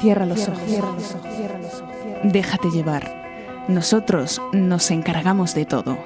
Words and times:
Cierra 0.00 0.26
los 0.26 0.48
ojos. 0.48 1.16
Déjate 2.22 2.70
llevar. 2.70 3.64
Nosotros 3.68 4.40
nos 4.52 4.90
encargamos 4.90 5.54
de 5.54 5.64
todo. 5.64 5.98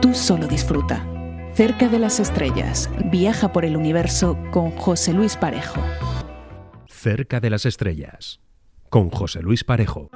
Tú 0.00 0.14
solo 0.14 0.46
disfruta. 0.46 1.06
Cerca 1.54 1.88
de 1.88 1.98
las 1.98 2.18
estrellas, 2.18 2.88
viaja 3.10 3.52
por 3.52 3.64
el 3.64 3.76
universo 3.76 4.38
con 4.52 4.70
José 4.70 5.12
Luis 5.12 5.36
Parejo. 5.36 5.80
Cerca 6.86 7.40
de 7.40 7.50
las 7.50 7.66
estrellas, 7.66 8.40
con 8.88 9.10
José 9.10 9.42
Luis 9.42 9.64
Parejo. 9.64 10.08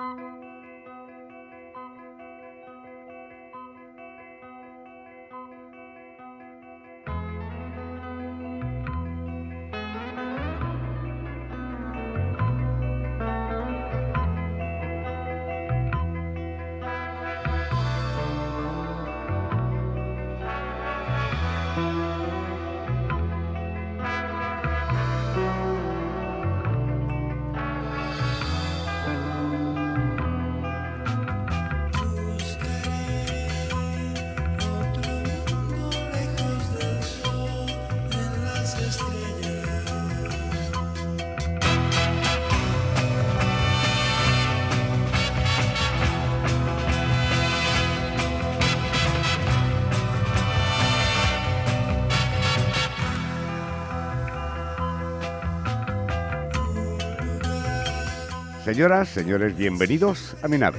Señoras, 58.76 59.08
señores, 59.08 59.56
bienvenidos 59.56 60.36
a 60.42 60.48
mi 60.48 60.58
nave. 60.58 60.78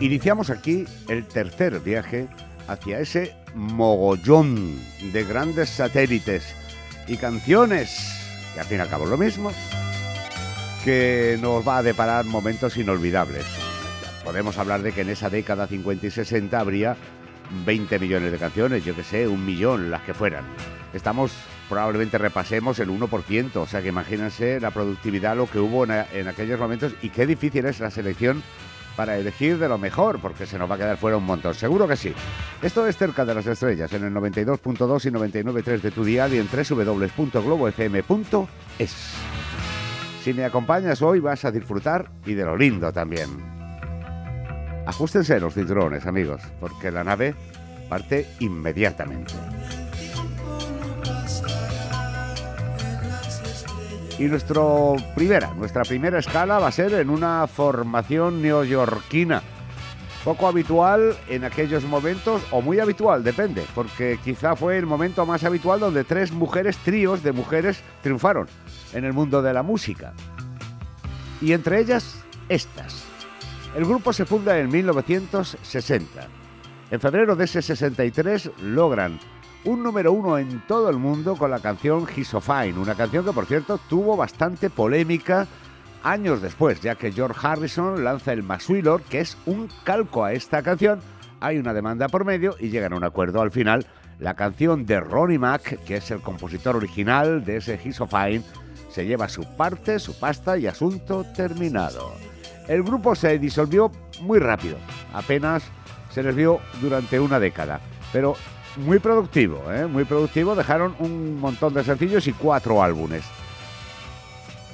Iniciamos 0.00 0.50
aquí 0.50 0.84
el 1.06 1.24
tercer 1.24 1.78
viaje 1.78 2.26
hacia 2.66 2.98
ese 2.98 3.36
mogollón 3.54 4.76
de 5.12 5.22
grandes 5.22 5.68
satélites 5.68 6.52
y 7.06 7.16
canciones, 7.16 8.12
que 8.52 8.58
al 8.58 8.66
fin 8.66 8.78
y 8.78 8.80
al 8.80 8.88
cabo 8.88 9.06
lo 9.06 9.16
mismo, 9.16 9.52
que 10.84 11.38
nos 11.40 11.64
va 11.64 11.78
a 11.78 11.84
deparar 11.84 12.24
momentos 12.24 12.76
inolvidables. 12.76 13.44
Podemos 14.24 14.58
hablar 14.58 14.82
de 14.82 14.90
que 14.90 15.02
en 15.02 15.10
esa 15.10 15.30
década 15.30 15.68
50 15.68 16.08
y 16.08 16.10
60 16.10 16.58
habría 16.58 16.96
20 17.64 18.00
millones 18.00 18.32
de 18.32 18.38
canciones, 18.38 18.84
yo 18.84 18.96
que 18.96 19.04
sé, 19.04 19.28
un 19.28 19.46
millón, 19.46 19.92
las 19.92 20.02
que 20.02 20.12
fueran. 20.12 20.44
Estamos 20.92 21.30
probablemente 21.68 22.16
repasemos 22.18 22.78
el 22.78 22.90
1%, 22.90 23.56
o 23.56 23.66
sea 23.66 23.82
que 23.82 23.88
imagínense 23.88 24.60
la 24.60 24.70
productividad, 24.70 25.36
lo 25.36 25.50
que 25.50 25.58
hubo 25.58 25.84
en, 25.84 26.28
aquellos 26.28 26.58
momentos 26.58 26.94
y 27.02 27.10
qué 27.10 27.26
difícil 27.26 27.66
es 27.66 27.80
la 27.80 27.90
selección 27.90 28.42
para 28.96 29.18
elegir 29.18 29.58
de 29.58 29.68
lo 29.68 29.76
mejor, 29.76 30.20
porque 30.20 30.46
se 30.46 30.58
nos 30.58 30.70
va 30.70 30.76
a 30.76 30.78
quedar 30.78 30.96
fuera 30.96 31.18
un 31.18 31.24
montón. 31.24 31.54
Seguro 31.54 31.86
que 31.86 31.96
sí. 31.96 32.14
Esto 32.62 32.86
es 32.86 32.96
cerca 32.96 33.26
de 33.26 33.34
las 33.34 33.46
estrellas, 33.46 33.92
en 33.92 34.04
el 34.04 34.14
92.2 34.14 35.04
y 35.04 35.10
99.3 35.10 35.80
de 35.80 35.90
tu 35.90 36.02
dial 36.02 36.32
y 36.32 36.38
en 36.38 36.48
www.globofm.es. 36.48 38.94
Si 40.22 40.32
me 40.32 40.44
acompañas 40.44 41.02
hoy 41.02 41.20
vas 41.20 41.44
a 41.44 41.50
disfrutar 41.50 42.10
y 42.24 42.32
de 42.34 42.44
lo 42.44 42.56
lindo 42.56 42.90
también. 42.92 43.28
Ajustense 44.86 45.38
los 45.40 45.52
cinturones, 45.54 46.06
amigos, 46.06 46.40
porque 46.58 46.90
la 46.90 47.04
nave 47.04 47.34
parte 47.88 48.26
inmediatamente. 48.40 49.34
Y 54.18 54.24
nuestro 54.24 54.96
primera, 55.14 55.52
nuestra 55.54 55.82
primera 55.82 56.18
escala 56.18 56.58
va 56.58 56.68
a 56.68 56.72
ser 56.72 56.94
en 56.94 57.10
una 57.10 57.46
formación 57.46 58.40
neoyorquina. 58.40 59.42
Poco 60.24 60.48
habitual 60.48 61.14
en 61.28 61.44
aquellos 61.44 61.84
momentos, 61.84 62.42
o 62.50 62.62
muy 62.62 62.80
habitual, 62.80 63.22
depende, 63.22 63.64
porque 63.74 64.18
quizá 64.24 64.56
fue 64.56 64.78
el 64.78 64.86
momento 64.86 65.26
más 65.26 65.44
habitual 65.44 65.80
donde 65.80 66.02
tres 66.02 66.32
mujeres, 66.32 66.78
tríos 66.78 67.22
de 67.22 67.32
mujeres, 67.32 67.82
triunfaron 68.02 68.48
en 68.94 69.04
el 69.04 69.12
mundo 69.12 69.42
de 69.42 69.52
la 69.52 69.62
música. 69.62 70.14
Y 71.42 71.52
entre 71.52 71.80
ellas, 71.80 72.24
estas. 72.48 73.04
El 73.76 73.84
grupo 73.84 74.14
se 74.14 74.24
funda 74.24 74.58
en 74.58 74.70
1960. 74.70 76.26
En 76.90 77.00
febrero 77.00 77.36
de 77.36 77.44
ese 77.44 77.60
63 77.60 78.50
logran 78.62 79.20
un 79.66 79.82
número 79.82 80.12
uno 80.12 80.38
en 80.38 80.60
todo 80.66 80.88
el 80.88 80.96
mundo 80.96 81.34
con 81.34 81.50
la 81.50 81.58
canción 81.58 82.06
He's 82.08 82.28
So 82.28 82.40
Fine, 82.40 82.78
una 82.78 82.94
canción 82.94 83.24
que 83.24 83.32
por 83.32 83.46
cierto 83.46 83.78
tuvo 83.88 84.16
bastante 84.16 84.70
polémica 84.70 85.46
años 86.04 86.40
después, 86.40 86.80
ya 86.80 86.94
que 86.94 87.10
George 87.10 87.38
Harrison 87.42 88.04
lanza 88.04 88.32
el 88.32 88.44
Maswiller, 88.44 89.00
que 89.02 89.18
es 89.20 89.36
un 89.44 89.68
calco 89.82 90.24
a 90.24 90.32
esta 90.32 90.62
canción. 90.62 91.00
Hay 91.40 91.58
una 91.58 91.74
demanda 91.74 92.08
por 92.08 92.24
medio 92.24 92.54
y 92.60 92.68
llegan 92.68 92.92
a 92.92 92.96
un 92.96 93.04
acuerdo 93.04 93.42
al 93.42 93.50
final. 93.50 93.86
La 94.20 94.34
canción 94.34 94.86
de 94.86 95.00
Ronnie 95.00 95.38
Mac, 95.38 95.82
que 95.84 95.96
es 95.96 96.10
el 96.12 96.20
compositor 96.20 96.76
original 96.76 97.44
de 97.44 97.56
ese 97.56 97.78
He's 97.82 97.96
So 97.96 98.06
Fine, 98.06 98.42
se 98.88 99.04
lleva 99.04 99.28
su 99.28 99.42
parte, 99.56 99.98
su 99.98 100.18
pasta 100.18 100.56
y 100.56 100.68
asunto 100.68 101.26
terminado. 101.34 102.14
El 102.68 102.84
grupo 102.84 103.16
se 103.16 103.38
disolvió 103.40 103.90
muy 104.20 104.38
rápido, 104.38 104.76
apenas 105.12 105.64
se 106.10 106.22
les 106.22 106.36
vio 106.36 106.60
durante 106.80 107.18
una 107.18 107.40
década, 107.40 107.80
pero 108.12 108.36
muy 108.76 108.98
productivo, 108.98 109.72
¿eh? 109.72 109.86
muy 109.86 110.04
productivo. 110.04 110.54
Dejaron 110.54 110.94
un 110.98 111.40
montón 111.40 111.74
de 111.74 111.84
sencillos 111.84 112.26
y 112.26 112.32
cuatro 112.32 112.82
álbumes. 112.82 113.24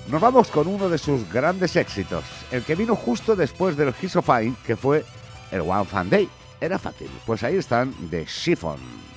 Nos 0.08 0.20
vamos 0.20 0.48
con 0.48 0.66
uno 0.66 0.88
de 0.88 0.98
sus 0.98 1.30
grandes 1.32 1.76
éxitos, 1.76 2.24
el 2.50 2.62
que 2.64 2.74
vino 2.74 2.96
justo 2.96 3.36
después 3.36 3.76
del 3.76 3.94
Kiss 3.94 4.16
of 4.16 4.26
Fine, 4.26 4.54
que 4.66 4.76
fue 4.76 5.04
el 5.50 5.60
One 5.60 5.84
Fan 5.84 6.10
Day. 6.10 6.28
Era 6.60 6.78
fácil, 6.78 7.08
pues 7.24 7.42
ahí 7.42 7.56
están 7.56 7.94
de 8.10 8.26
Chiffon. 8.26 9.11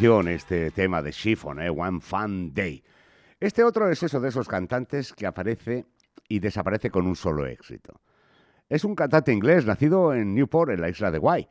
Este 0.00 0.70
tema 0.70 1.02
de 1.02 1.10
Chiffon, 1.10 1.60
¿eh? 1.60 1.68
One 1.68 1.98
Fun 2.00 2.54
Day. 2.54 2.84
Este 3.40 3.64
otro 3.64 3.90
es 3.90 4.00
eso 4.00 4.20
de 4.20 4.28
esos 4.28 4.46
cantantes 4.46 5.12
que 5.12 5.26
aparece 5.26 5.86
y 6.28 6.38
desaparece 6.38 6.88
con 6.88 7.04
un 7.04 7.16
solo 7.16 7.44
éxito. 7.46 8.00
Es 8.68 8.84
un 8.84 8.94
cantante 8.94 9.32
inglés 9.32 9.66
nacido 9.66 10.14
en 10.14 10.36
Newport, 10.36 10.70
en 10.70 10.82
la 10.82 10.88
isla 10.88 11.10
de 11.10 11.18
Guay. 11.18 11.48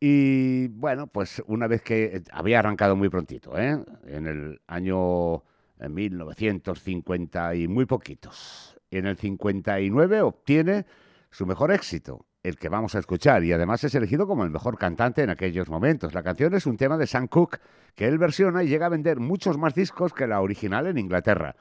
Y 0.00 0.66
bueno, 0.68 1.06
pues 1.06 1.40
una 1.46 1.68
vez 1.68 1.82
que 1.82 2.24
había 2.32 2.58
arrancado 2.58 2.96
muy 2.96 3.08
prontito, 3.08 3.56
¿eh? 3.56 3.78
en 4.04 4.26
el 4.26 4.60
año 4.66 5.44
1950 5.88 7.54
y 7.54 7.68
muy 7.68 7.86
poquitos. 7.86 8.76
En 8.90 9.06
el 9.06 9.16
59 9.16 10.22
obtiene 10.22 10.86
su 11.30 11.46
mejor 11.46 11.70
éxito, 11.70 12.25
el 12.46 12.56
que 12.56 12.68
vamos 12.68 12.94
a 12.94 13.00
escuchar, 13.00 13.42
y 13.42 13.52
además 13.52 13.82
es 13.82 13.94
elegido 13.96 14.26
como 14.26 14.44
el 14.44 14.50
mejor 14.50 14.78
cantante 14.78 15.22
en 15.22 15.30
aquellos 15.30 15.68
momentos. 15.68 16.14
La 16.14 16.22
canción 16.22 16.54
es 16.54 16.64
un 16.66 16.76
tema 16.76 16.96
de 16.96 17.08
Sam 17.08 17.26
Cooke 17.26 17.60
que 17.96 18.06
él 18.06 18.18
versiona 18.18 18.62
y 18.62 18.68
llega 18.68 18.86
a 18.86 18.88
vender 18.88 19.18
muchos 19.18 19.58
más 19.58 19.74
discos 19.74 20.12
que 20.12 20.28
la 20.28 20.40
original 20.40 20.86
en 20.86 20.98
Inglaterra. 20.98 21.56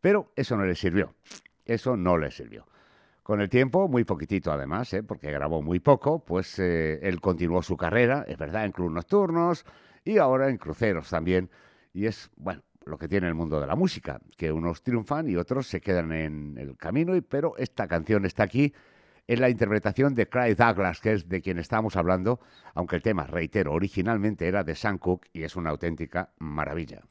Pero 0.00 0.32
eso 0.34 0.56
no 0.56 0.64
le 0.64 0.74
sirvió. 0.74 1.14
Eso 1.64 1.96
no 1.96 2.18
le 2.18 2.32
sirvió. 2.32 2.66
Con 3.22 3.40
el 3.40 3.48
tiempo, 3.48 3.86
muy 3.86 4.04
poquitito 4.04 4.50
además, 4.50 4.92
¿eh? 4.94 5.04
porque 5.04 5.30
grabó 5.30 5.62
muy 5.62 5.78
poco, 5.78 6.24
pues 6.24 6.58
eh, 6.58 6.98
él 7.02 7.20
continuó 7.20 7.62
su 7.62 7.76
carrera, 7.76 8.24
es 8.26 8.36
verdad, 8.36 8.64
en 8.64 8.72
clubes 8.72 8.94
nocturnos 8.94 9.64
y 10.04 10.18
ahora 10.18 10.48
en 10.48 10.58
cruceros 10.58 11.08
también. 11.08 11.50
Y 11.92 12.06
es, 12.06 12.30
bueno, 12.36 12.62
lo 12.84 12.98
que 12.98 13.06
tiene 13.06 13.28
el 13.28 13.34
mundo 13.34 13.60
de 13.60 13.66
la 13.68 13.76
música, 13.76 14.20
que 14.36 14.50
unos 14.50 14.82
triunfan 14.82 15.28
y 15.28 15.36
otros 15.36 15.68
se 15.68 15.80
quedan 15.80 16.10
en 16.12 16.58
el 16.58 16.76
camino, 16.76 17.12
pero 17.28 17.56
esta 17.58 17.86
canción 17.86 18.24
está 18.24 18.42
aquí 18.42 18.72
en 19.28 19.40
la 19.40 19.50
interpretación 19.50 20.14
de 20.14 20.28
Craig 20.28 20.56
Douglas, 20.56 21.00
que 21.00 21.12
es 21.12 21.28
de 21.28 21.42
quien 21.42 21.58
estamos 21.58 21.96
hablando, 21.96 22.40
aunque 22.74 22.96
el 22.96 23.02
tema, 23.02 23.26
reitero, 23.26 23.72
originalmente 23.72 24.46
era 24.46 24.64
de 24.64 24.74
Sam 24.74 24.98
Cooke 24.98 25.28
y 25.32 25.42
es 25.42 25.56
una 25.56 25.70
auténtica 25.70 26.30
maravilla. 26.38 27.02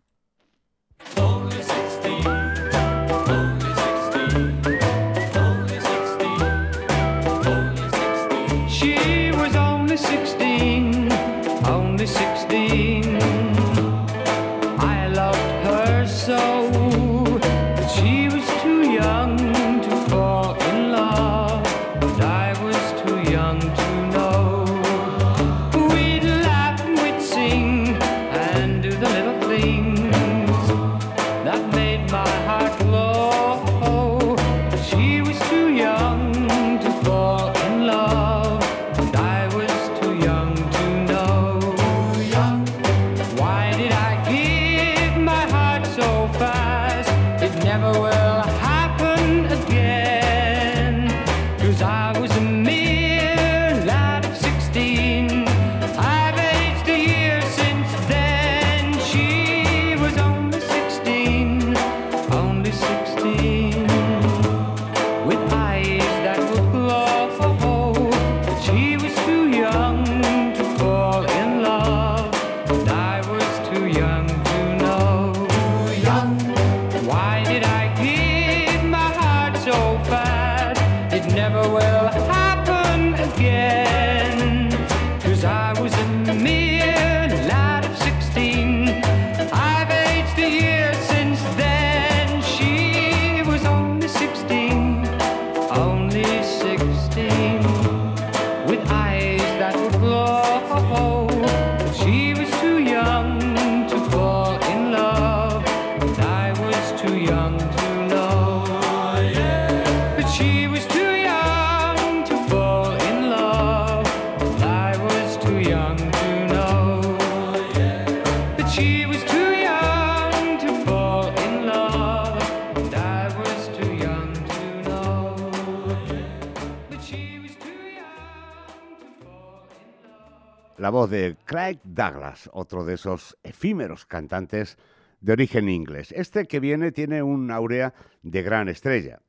Douglas, 131.96 132.50
otro 132.54 132.84
de 132.84 132.96
esos 132.96 133.38
efímeros 133.42 134.06
cantantes 134.06 134.78
de 135.22 135.34
origen 135.34 135.70
inglés. 135.70 136.12
Este 136.12 136.46
que 136.46 136.60
viene 136.60 136.92
tiene 136.92 137.24
un 137.24 137.50
aurea 137.50 137.94
de 138.22 138.44
gran 138.44 138.68
estrella. 138.68 139.20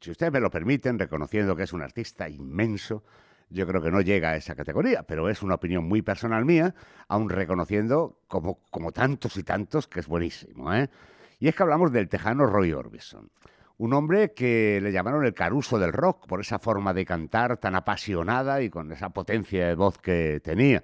Si 0.00 0.10
ustedes 0.10 0.32
me 0.32 0.40
lo 0.40 0.50
permiten, 0.50 0.98
reconociendo 0.98 1.54
que 1.54 1.62
es 1.62 1.72
un 1.72 1.80
artista 1.80 2.28
inmenso, 2.28 3.04
yo 3.48 3.66
creo 3.66 3.80
que 3.80 3.90
no 3.90 4.00
llega 4.00 4.30
a 4.30 4.36
esa 4.36 4.56
categoría, 4.56 5.04
pero 5.04 5.28
es 5.28 5.42
una 5.42 5.54
opinión 5.54 5.84
muy 5.84 6.02
personal 6.02 6.44
mía, 6.44 6.74
aún 7.06 7.28
reconociendo, 7.28 8.18
como, 8.26 8.60
como 8.70 8.90
tantos 8.92 9.36
y 9.36 9.44
tantos, 9.44 9.86
que 9.86 10.00
es 10.00 10.08
buenísimo. 10.08 10.74
¿eh? 10.74 10.90
Y 11.38 11.48
es 11.48 11.54
que 11.54 11.62
hablamos 11.62 11.92
del 11.92 12.08
tejano 12.08 12.46
Roy 12.46 12.72
Orbison. 12.72 13.30
Un 13.78 13.94
hombre 13.94 14.32
que 14.32 14.80
le 14.82 14.92
llamaron 14.92 15.24
el 15.24 15.34
caruso 15.34 15.78
del 15.78 15.92
rock 15.92 16.26
por 16.26 16.40
esa 16.40 16.58
forma 16.58 16.92
de 16.94 17.04
cantar 17.04 17.58
tan 17.58 17.74
apasionada 17.74 18.60
y 18.62 18.70
con 18.70 18.90
esa 18.92 19.10
potencia 19.10 19.68
de 19.68 19.74
voz 19.74 19.98
que 19.98 20.40
tenía. 20.42 20.82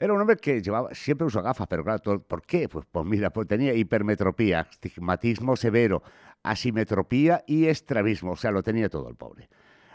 Era 0.00 0.12
un 0.12 0.20
hombre 0.20 0.36
que 0.36 0.62
llevaba, 0.62 0.94
siempre 0.94 1.26
usó 1.26 1.42
gafas, 1.42 1.66
pero 1.66 1.82
claro, 1.82 2.22
¿por 2.22 2.42
qué? 2.42 2.68
Pues, 2.68 2.86
pues 2.90 3.04
mira, 3.04 3.30
pues 3.30 3.48
tenía 3.48 3.74
hipermetropía, 3.74 4.60
astigmatismo 4.60 5.56
severo, 5.56 6.02
asimetropía 6.42 7.42
y 7.46 7.66
estrabismo, 7.66 8.32
o 8.32 8.36
sea, 8.36 8.52
lo 8.52 8.62
tenía 8.62 8.88
todo 8.88 9.08
el 9.08 9.16
pobre. 9.16 9.48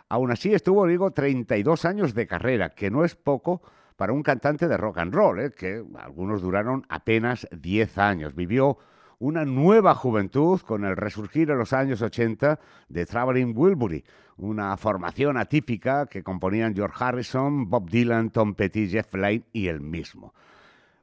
Aún 0.10 0.31
así 0.31 0.53
estuvo, 0.53 0.86
digo, 0.86 1.12
32 1.12 1.86
años 1.86 2.13
de 2.13 2.27
carrera, 2.27 2.69
que 2.69 2.91
no 2.91 3.05
es 3.05 3.15
poco 3.15 3.62
para 3.95 4.12
un 4.12 4.24
cantante 4.24 4.67
de 4.67 4.75
rock 4.75 4.98
and 4.98 5.13
roll, 5.13 5.39
¿eh? 5.39 5.51
que 5.51 5.83
algunos 5.98 6.41
duraron 6.41 6.86
apenas 6.89 7.48
10 7.51 7.98
años. 7.98 8.36
Vivió 8.36 8.77
una 9.20 9.46
nueva 9.46 9.96
juventud 9.96 10.62
con 10.62 10.86
el 10.86 10.96
resurgir 10.96 11.50
en 11.50 11.58
los 11.58 11.74
años 11.74 12.01
80 12.01 12.60
de 12.89 13.05
Traveling 13.05 13.53
Wilbury, 13.55 14.03
una 14.38 14.75
formación 14.77 15.38
atípica 15.38 16.08
que 16.08 16.24
componían 16.24 16.75
George 16.75 17.03
Harrison, 17.03 17.70
Bob 17.70 17.89
Dylan, 17.89 18.32
Tom 18.32 18.55
Petty, 18.55 18.88
Jeff 18.89 19.13
Lynne 19.13 19.46
y 19.51 19.67
él 19.67 19.82
mismo. 19.82 20.34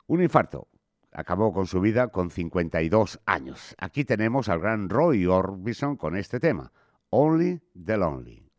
Un 0.07 0.23
infarto. 0.23 0.69
Acabó 1.12 1.52
con 1.52 1.67
su 1.67 1.81
vida 1.81 2.09
con 2.09 2.31
52 2.31 3.21
años. 3.26 3.75
Aquí 3.79 4.05
tenemos 4.05 4.49
al 4.49 4.61
gran 4.61 4.88
Roy 4.88 5.26
Orbison 5.26 5.97
con 5.97 6.17
este 6.17 6.38
tema, 6.38 6.73
Only 7.11 7.61
the 7.85 7.97
Lonely. 7.97 8.50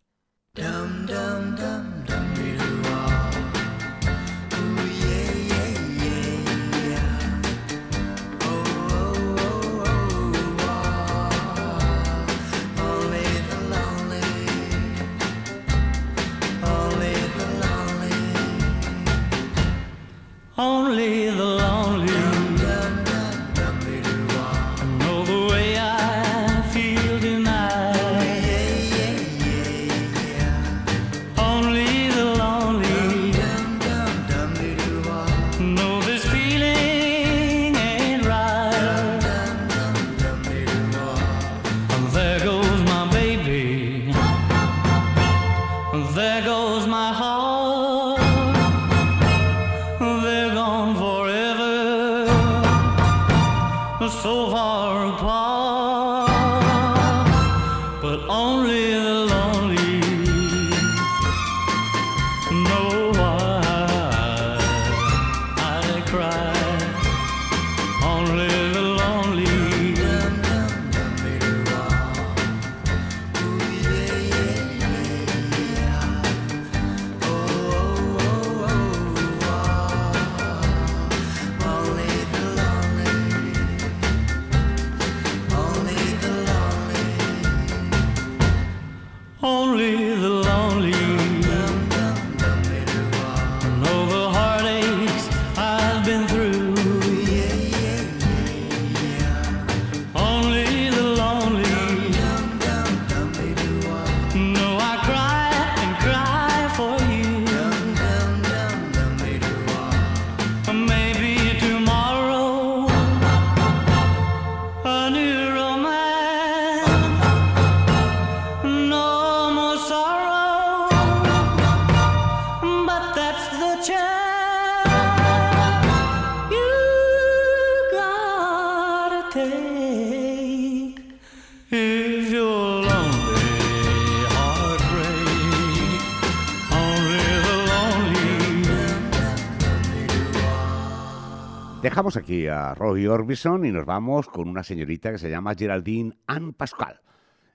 Dejamos 142.01 142.17
aquí 142.17 142.47
a 142.47 142.73
Roy 142.73 143.05
Orbison 143.05 143.63
y 143.63 143.71
nos 143.71 143.85
vamos 143.85 144.27
con 144.27 144.49
una 144.49 144.63
señorita 144.63 145.11
que 145.11 145.19
se 145.19 145.29
llama 145.29 145.53
Geraldine 145.53 146.17
Anne 146.25 146.51
Pascal. 146.51 146.99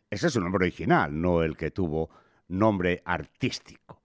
Ese 0.09 0.29
es 0.29 0.35
su 0.35 0.41
nombre 0.41 0.67
original, 0.67 1.21
no 1.21 1.43
el 1.43 1.57
que 1.57 1.73
tuvo 1.73 2.11
nombre 2.47 3.03
artístico. 3.05 4.03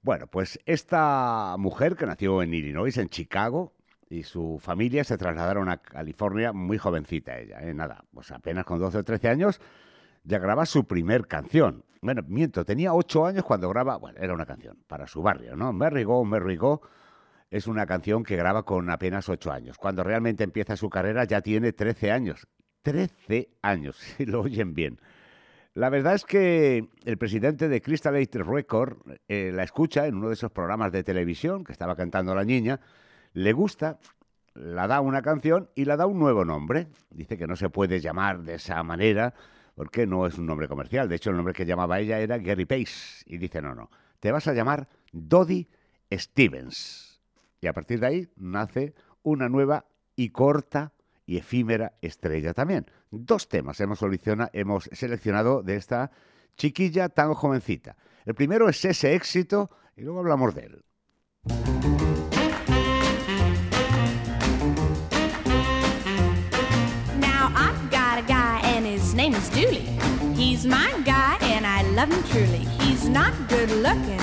Bueno, 0.00 0.28
pues 0.28 0.60
esta 0.66 1.56
mujer 1.58 1.96
que 1.96 2.06
nació 2.06 2.44
en 2.44 2.54
Illinois, 2.54 2.96
en 2.96 3.08
Chicago, 3.08 3.72
y 4.08 4.22
su 4.22 4.60
familia 4.60 5.02
se 5.02 5.18
trasladaron 5.18 5.68
a 5.68 5.78
California 5.78 6.52
muy 6.52 6.78
jovencita 6.78 7.40
ella, 7.40 7.58
¿eh? 7.62 7.74
nada, 7.74 8.04
pues 8.14 8.30
apenas 8.30 8.64
con 8.64 8.78
12 8.78 8.98
o 8.98 9.02
13 9.02 9.30
años 9.30 9.60
ya 10.22 10.38
graba 10.38 10.64
su 10.64 10.84
primer 10.84 11.26
canción. 11.26 11.84
Bueno, 12.00 12.22
miento, 12.28 12.64
tenía 12.64 12.94
8 12.94 13.26
años 13.26 13.44
cuando 13.44 13.68
graba, 13.68 13.96
bueno, 13.96 14.20
era 14.20 14.32
una 14.32 14.46
canción 14.46 14.78
para 14.86 15.08
su 15.08 15.22
barrio, 15.22 15.56
¿no? 15.56 15.72
Merry 15.72 16.04
Go, 16.04 16.24
Merry 16.24 16.54
Go 16.54 16.82
es 17.52 17.66
una 17.66 17.84
canción 17.84 18.24
que 18.24 18.34
graba 18.34 18.64
con 18.64 18.88
apenas 18.88 19.28
8 19.28 19.52
años. 19.52 19.76
Cuando 19.76 20.02
realmente 20.02 20.42
empieza 20.42 20.74
su 20.74 20.88
carrera 20.88 21.24
ya 21.24 21.42
tiene 21.42 21.74
13 21.74 22.10
años. 22.10 22.48
13 22.80 23.50
años, 23.60 23.96
si 24.16 24.24
lo 24.24 24.40
oyen 24.40 24.74
bien. 24.74 24.98
La 25.74 25.90
verdad 25.90 26.14
es 26.14 26.24
que 26.24 26.88
el 27.04 27.18
presidente 27.18 27.68
de 27.68 27.82
Crystal 27.82 28.14
Lake 28.14 28.42
Record 28.42 28.96
eh, 29.28 29.52
la 29.54 29.64
escucha 29.64 30.06
en 30.06 30.16
uno 30.16 30.28
de 30.28 30.34
esos 30.34 30.50
programas 30.50 30.92
de 30.92 31.04
televisión 31.04 31.62
que 31.62 31.72
estaba 31.72 31.94
cantando 31.94 32.34
la 32.34 32.44
niña, 32.44 32.80
le 33.34 33.52
gusta, 33.52 33.98
la 34.54 34.86
da 34.86 35.02
una 35.02 35.20
canción 35.20 35.68
y 35.74 35.84
la 35.84 35.98
da 35.98 36.06
un 36.06 36.18
nuevo 36.18 36.46
nombre. 36.46 36.88
Dice 37.10 37.36
que 37.36 37.46
no 37.46 37.56
se 37.56 37.68
puede 37.68 38.00
llamar 38.00 38.42
de 38.42 38.54
esa 38.54 38.82
manera 38.82 39.34
porque 39.74 40.06
no 40.06 40.26
es 40.26 40.38
un 40.38 40.46
nombre 40.46 40.68
comercial. 40.68 41.06
De 41.06 41.16
hecho, 41.16 41.28
el 41.28 41.36
nombre 41.36 41.54
que 41.54 41.66
llamaba 41.66 42.00
ella 42.00 42.18
era 42.18 42.38
Gary 42.38 42.64
Pace. 42.64 43.24
Y 43.26 43.36
dice, 43.36 43.60
no, 43.60 43.74
no, 43.74 43.90
te 44.20 44.32
vas 44.32 44.48
a 44.48 44.54
llamar 44.54 44.88
Dodie 45.12 45.68
Stevens. 46.10 47.11
Y 47.62 47.68
a 47.68 47.72
partir 47.72 48.00
de 48.00 48.06
ahí 48.08 48.28
nace 48.36 48.92
una 49.22 49.48
nueva 49.48 49.86
y 50.16 50.30
corta 50.30 50.92
y 51.24 51.38
efímera 51.38 51.94
estrella 52.02 52.52
también. 52.52 52.86
Dos 53.10 53.48
temas 53.48 53.80
hemos, 53.80 54.00
hemos 54.52 54.90
seleccionado 54.92 55.62
de 55.62 55.76
esta 55.76 56.10
chiquilla 56.56 57.08
tan 57.08 57.32
jovencita. 57.34 57.96
El 58.26 58.34
primero 58.34 58.68
es 58.68 58.84
ese 58.84 59.14
éxito 59.14 59.70
y 59.96 60.02
luego 60.02 60.18
hablamos 60.18 60.54
de 60.56 60.62
él. 60.62 60.84
Now 67.20 67.52
I've 67.54 67.90
got 67.90 68.18
a 68.18 68.24
guy 68.26 68.60
and 68.64 68.84
his 68.84 69.14
name 69.14 69.34
is 69.34 69.48
Dooley. 69.50 69.86
He's 70.34 70.66
my 70.66 70.92
guy 71.04 71.38
and 71.42 71.64
I 71.64 71.82
love 71.94 72.10
him 72.10 72.22
truly. 72.24 72.66
He's 72.80 73.08
not 73.08 73.32
good 73.48 73.70
looking, 73.82 74.18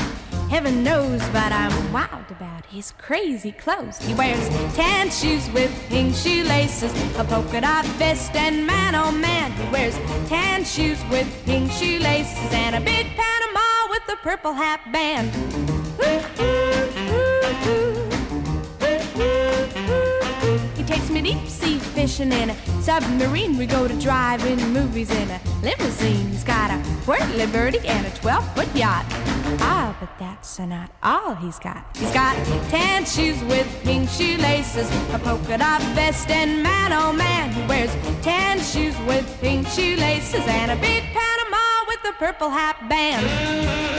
heaven 0.50 0.84
knows, 0.84 1.22
but 1.30 1.52
I'm 1.52 1.94
wild 1.94 2.26
about 2.32 2.66
his 2.66 2.92
crazy 2.98 3.52
clothes. 3.52 4.00
He 4.00 4.16
wears 4.16 4.50
tan 4.76 5.12
shoes 5.12 5.48
with 5.52 5.72
pink 5.90 6.16
shoelaces, 6.16 6.92
a 7.18 7.24
polka 7.24 7.62
dot 7.62 7.86
vest, 7.98 8.36
and 8.36 8.66
man 8.66 8.96
oh 8.96 9.12
man, 9.12 9.52
he 9.52 9.72
wears 9.72 9.96
tan 10.28 10.66
shoes 10.66 11.00
with 11.12 11.28
pink 11.46 11.72
shoelaces 11.72 12.52
and 12.52 12.76
a 12.76 12.82
big 12.82 13.06
Panama 13.16 13.90
with 13.92 14.04
a 14.10 14.16
purple 14.24 14.54
hat 14.54 14.82
band. 14.92 15.30
He 20.76 20.84
takes 20.84 21.10
me 21.12 21.22
deep 21.22 21.48
sea 21.48 21.78
fishing 21.78 22.32
in 22.32 22.50
a 22.50 22.56
submarine. 22.82 23.56
We 23.56 23.68
go 23.68 23.88
to 23.88 23.94
drive-in 24.00 24.58
movies 24.74 25.12
in 25.12 25.30
a 25.30 25.40
limousine. 25.62 26.28
He's 26.30 26.44
got 26.44 26.72
a 26.72 26.78
whirly 27.06 27.46
birdie 27.46 27.88
and 27.88 28.08
a 28.08 28.10
12-foot 28.10 28.76
yacht. 28.76 29.06
Ah, 29.60 29.96
but 30.00 30.10
that's 30.20 30.60
not 30.60 30.92
all 31.02 31.36
he's 31.36 31.60
got. 31.60 31.86
He's 31.98 32.12
got 32.12 32.36
tan 32.70 33.06
shoes 33.06 33.42
with 33.44 33.68
pink 33.84 34.10
shoelaces, 34.10 34.90
a 35.14 35.20
polka 35.20 35.58
dot 35.58 35.82
vest, 35.96 36.30
and 36.30 36.62
man, 36.64 36.94
oh 36.94 37.12
man, 37.12 37.52
he 37.52 37.62
wears 37.68 37.92
tan 38.22 38.60
shoes 38.60 38.98
with 39.08 39.26
pink 39.42 39.68
shoelaces 39.68 40.46
and 40.48 40.72
a 40.72 40.76
big 40.76 41.04
Panama 41.14 41.86
with 41.88 42.00
a 42.06 42.14
purple 42.18 42.50
hat 42.50 42.78
band. 42.90 43.99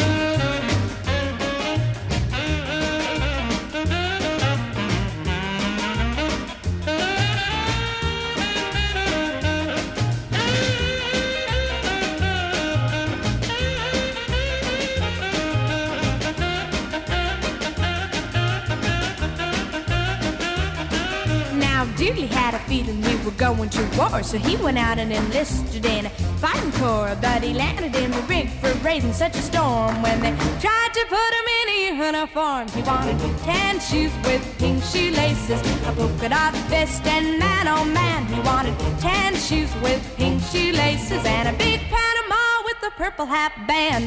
Dooley 22.13 22.27
had 22.27 22.55
a 22.55 22.59
feeling 22.61 23.01
we 23.03 23.15
were 23.25 23.31
going 23.33 23.71
to 23.71 23.83
war, 23.97 24.25
so 24.25 24.37
he 24.37 24.57
went 24.57 24.79
out 24.79 24.99
and 24.99 25.13
enlisted 25.13 25.85
in 25.85 26.07
a 26.07 26.11
fighting 26.43 26.73
corps. 26.73 27.17
But 27.23 27.45
he 27.45 27.55
landed 27.55 27.95
in 27.95 28.11
the 28.11 28.21
rig 28.23 28.49
for 28.51 28.73
raising 28.85 29.13
such 29.13 29.37
a 29.37 29.43
storm 29.43 30.03
when 30.03 30.21
they 30.21 30.31
tried 30.59 30.91
to 30.93 31.07
put 31.09 31.31
him 31.39 31.47
in 31.61 31.69
a 31.69 32.07
uniform. 32.07 32.67
He 32.69 32.83
wanted 32.83 33.17
tan 33.45 33.79
shoes 33.79 34.11
with 34.25 34.43
pink 34.59 34.83
shoelaces, 34.83 35.61
a 35.87 35.93
polka 35.93 36.31
dot 36.31 36.53
vest, 36.69 37.07
and 37.07 37.39
man, 37.39 37.69
oh 37.69 37.85
man, 37.85 38.27
he 38.27 38.41
wanted 38.41 38.77
tan 38.99 39.37
shoes 39.37 39.73
with 39.81 40.03
pink 40.17 40.43
shoelaces 40.51 41.25
and 41.25 41.49
a 41.49 41.53
big 41.59 41.81
Panama 41.93 42.63
with 42.65 42.83
a 42.89 42.91
purple 42.97 43.27
hat 43.27 43.53
band. 43.69 44.05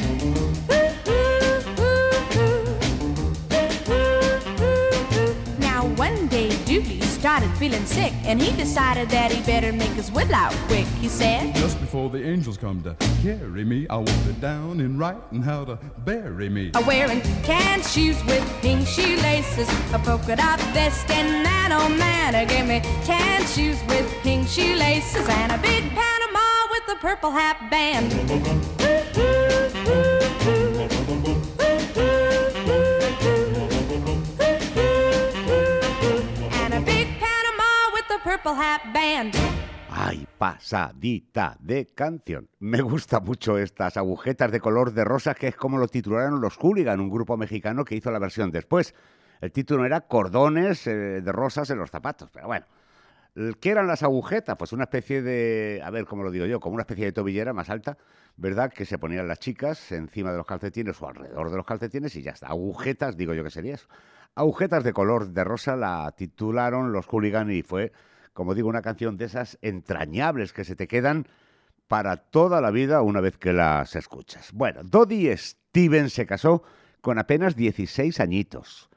Now 5.60 5.86
one 5.96 6.28
day 6.28 6.50
Dooley 6.66 7.00
started 7.24 7.50
feeling 7.52 7.86
sick 7.86 8.12
and 8.26 8.42
he 8.42 8.52
decided 8.58 9.10
that 9.10 9.32
he 9.32 9.42
better 9.44 9.72
make 9.72 9.92
his 9.92 10.12
will 10.12 10.36
out 10.36 10.52
quick. 10.68 10.86
He 11.00 11.08
said, 11.08 11.56
Just 11.56 11.80
before 11.80 12.10
the 12.10 12.22
angels 12.22 12.58
come 12.58 12.84
to 12.84 12.98
carry 13.22 13.64
me, 13.64 13.88
I 13.90 13.96
want 13.96 14.28
it 14.28 14.42
down 14.42 14.82
in 14.82 14.98
writing 14.98 15.42
how 15.42 15.64
to 15.64 15.80
bury 16.00 16.50
me. 16.50 16.72
a 16.76 16.82
wearing 16.82 17.22
tan 17.44 17.82
shoes 17.82 18.22
with 18.26 18.46
pink 18.62 18.86
shoelaces, 18.86 19.70
a 19.94 20.00
polka 20.00 20.36
dot 20.36 20.60
vest, 20.74 21.10
and 21.12 21.46
that 21.46 21.70
oh 21.72 21.88
man, 21.88 22.46
give 22.50 22.68
me 22.68 22.82
tan 23.06 23.48
shoes 23.48 23.80
with 23.88 24.06
pink 24.22 24.46
shoe 24.50 24.76
laces 24.76 25.26
and 25.30 25.54
a 25.54 25.58
big 25.60 25.82
Panama 25.92 26.68
with 26.72 26.98
a 26.98 27.00
purple 27.00 27.32
hat 27.32 27.58
band. 27.72 29.53
Purple 38.34 38.60
Hat 38.60 38.82
Band. 38.92 39.36
Ay, 39.92 40.28
pasadita 40.40 41.56
de 41.60 41.86
canción. 41.86 42.50
Me 42.58 42.82
gusta 42.82 43.20
mucho 43.20 43.60
estas 43.60 43.96
agujetas 43.96 44.52
de 44.52 44.60
color 44.60 44.92
de 44.92 45.04
rosa, 45.04 45.36
que 45.36 45.50
es 45.50 45.56
como 45.56 45.78
lo 45.78 45.88
titularon 45.88 46.42
los 46.42 46.58
Hooligan, 46.58 47.00
un 47.00 47.12
grupo 47.12 47.38
mexicano 47.38 47.86
que 47.86 47.96
hizo 47.96 48.10
la 48.10 48.18
versión 48.18 48.50
después. 48.50 48.96
El 49.40 49.52
título 49.52 49.86
era 49.86 50.02
Cordones 50.02 50.88
eh, 50.88 51.22
de 51.22 51.32
rosas 51.32 51.70
en 51.70 51.78
los 51.78 51.92
zapatos, 51.92 52.32
pero 52.34 52.48
bueno. 52.48 52.66
¿Qué 53.60 53.70
eran 53.70 53.86
las 53.86 54.02
agujetas? 54.02 54.58
Pues 54.58 54.74
una 54.74 54.86
especie 54.86 55.22
de, 55.22 55.82
a 55.84 55.92
ver 55.92 56.06
cómo 56.06 56.24
lo 56.24 56.32
digo 56.32 56.48
yo, 56.48 56.60
como 56.60 56.74
una 56.74 56.84
especie 56.84 57.06
de 57.06 57.12
tobillera 57.12 57.54
más 57.54 57.70
alta, 57.70 57.98
¿verdad? 58.36 58.72
Que 58.72 58.86
se 58.86 58.98
ponían 58.98 59.28
las 59.28 59.40
chicas 59.40 59.92
encima 59.92 60.32
de 60.32 60.38
los 60.38 60.48
calcetines 60.48 61.00
o 61.00 61.08
alrededor 61.08 61.52
de 61.52 61.58
los 61.58 61.66
calcetines 61.68 62.16
y 62.16 62.24
ya 62.24 62.32
está. 62.32 62.48
Agujetas, 62.48 63.16
digo 63.16 63.36
yo 63.36 63.44
que 63.44 63.52
sería 63.52 63.76
eso. 63.76 63.88
Agujetas 64.34 64.84
de 64.84 64.94
color 64.94 65.30
de 65.30 65.44
rosa 65.44 65.76
la 65.76 66.12
titularon 66.18 66.92
los 66.92 67.06
Hooligan 67.06 67.52
y 67.52 67.62
fue 67.62 67.92
como 68.34 68.56
digo, 68.56 68.70
una 68.70 68.82
canción 68.82 69.18
de 69.18 69.26
esas 69.26 69.58
entrañables 69.62 70.54
que 70.54 70.66
se 70.66 70.76
te 70.76 70.88
quedan 70.88 71.28
para 71.88 72.18
toda 72.18 72.62
la 72.62 72.72
vida 72.72 73.02
una 73.02 73.22
vez 73.22 73.38
que 73.38 73.54
las 73.54 73.96
escuchas. 73.96 74.52
Bueno, 74.54 74.82
Dodie 74.84 75.36
Stevens 75.38 76.14
se 76.14 76.26
casó 76.26 76.64
con 77.02 77.20
apenas 77.20 77.56
16 77.56 78.20
añitos. 78.20 78.90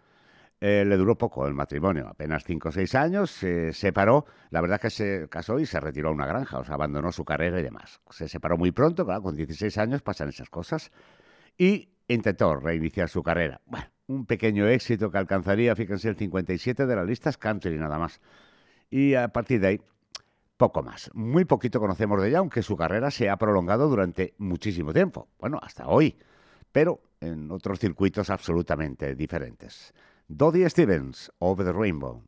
Eh, 0.59 0.85
le 0.87 0.97
duró 0.97 1.19
poco 1.19 1.47
el 1.47 1.53
matrimonio, 1.53 2.09
apenas 2.09 2.45
5 2.45 2.71
o 2.71 2.73
6 2.73 2.95
años, 2.95 3.31
se 3.31 3.75
separó, 3.75 4.25
la 4.49 4.63
verdad 4.63 4.81
que 4.81 4.89
se 4.89 5.29
casó 5.29 5.59
y 5.59 5.67
se 5.67 5.79
retiró 5.81 6.09
a 6.09 6.13
una 6.13 6.25
granja, 6.25 6.59
o 6.59 6.65
sea, 6.65 6.75
abandonó 6.75 7.13
su 7.13 7.27
carrera 7.27 7.61
y 7.61 7.63
demás. 7.63 8.01
Se 8.09 8.27
separó 8.27 8.57
muy 8.57 8.73
pronto, 8.73 9.05
claro, 9.05 9.23
con 9.23 9.37
16 9.37 9.77
años 9.77 10.01
pasan 10.01 10.31
esas 10.31 10.49
cosas, 10.49 10.91
y 11.59 11.91
intentó 12.09 12.57
reiniciar 12.57 13.11
su 13.11 13.23
carrera. 13.23 13.61
Bueno, 13.67 13.87
un 14.07 14.25
pequeño 14.25 14.67
éxito 14.67 15.11
que 15.11 15.19
alcanzaría, 15.19 15.77
fíjense, 15.77 16.09
el 16.09 16.17
57 16.17 16.87
de 16.87 16.97
las 16.97 17.07
listas 17.07 17.37
country 17.37 17.77
nada 17.77 17.99
más 17.99 18.21
y 18.91 19.15
a 19.15 19.29
partir 19.29 19.61
de 19.61 19.67
ahí 19.69 19.81
poco 20.57 20.83
más. 20.83 21.11
Muy 21.15 21.45
poquito 21.45 21.81
conocemos 21.81 22.21
de 22.21 22.29
ella, 22.29 22.39
aunque 22.39 22.63
su 22.63 22.77
carrera 22.77 23.11
se 23.11 23.29
ha 23.29 23.37
prolongado 23.37 23.89
durante 23.89 24.35
muchísimo 24.39 24.93
tiempo, 24.93 25.29
bueno, 25.39 25.59
hasta 25.63 25.89
hoy, 25.89 26.17
pero 26.73 27.01
en 27.21 27.51
otros 27.51 27.79
circuitos 27.79 28.31
absolutamente 28.31 29.15
diferentes. 29.15 29.95
Dodie 30.29 30.69
Stevens, 30.69 31.31
Over 31.39 31.67
the 31.67 31.73
Rainbow. 31.73 32.23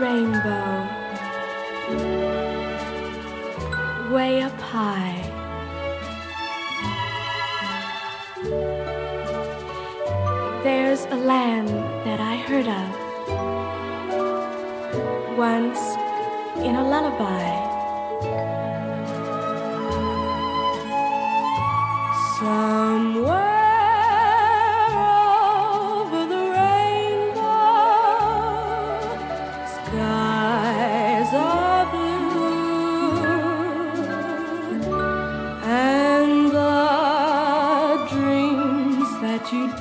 Rainbow, 0.00 0.88
way 4.12 4.42
up 4.42 4.60
high. 4.60 5.22
There's 10.62 11.04
a 11.06 11.16
land 11.16 11.68
that 12.04 12.20
I 12.20 12.36
heard 12.36 12.68
of 12.68 12.90
once 15.38 15.80
in 16.62 16.76
a 16.76 16.88
lullaby. 16.88 17.65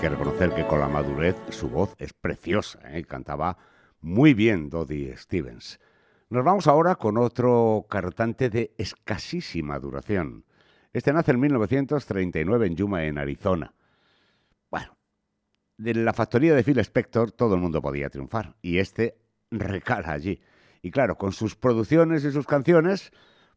Que 0.00 0.08
reconocer 0.10 0.54
que 0.54 0.66
con 0.66 0.80
la 0.80 0.88
madurez 0.88 1.36
su 1.50 1.70
voz 1.70 1.94
es 1.98 2.12
preciosa, 2.12 2.80
¿eh? 2.92 3.04
cantaba 3.04 3.56
muy 4.00 4.34
bien 4.34 4.68
Dodie 4.68 5.16
Stevens. 5.16 5.80
Nos 6.28 6.44
vamos 6.44 6.66
ahora 6.66 6.96
con 6.96 7.16
otro 7.16 7.86
cantante 7.88 8.50
de 8.50 8.74
escasísima 8.76 9.78
duración. 9.78 10.44
Este 10.92 11.12
nace 11.12 11.30
en 11.30 11.40
1939 11.40 12.66
en 12.66 12.76
Yuma, 12.76 13.04
en 13.04 13.16
Arizona. 13.16 13.74
Bueno, 14.70 14.98
de 15.78 15.94
la 15.94 16.12
factoría 16.12 16.54
de 16.54 16.62
Phil 16.62 16.78
Spector 16.80 17.32
todo 17.32 17.54
el 17.54 17.60
mundo 17.60 17.80
podía 17.80 18.10
triunfar 18.10 18.54
y 18.60 18.78
este 18.78 19.16
recala 19.50 20.12
allí. 20.12 20.40
Y 20.82 20.90
claro, 20.90 21.16
con 21.16 21.32
sus 21.32 21.56
producciones 21.56 22.22
y 22.24 22.32
sus 22.32 22.46
canciones, 22.46 23.12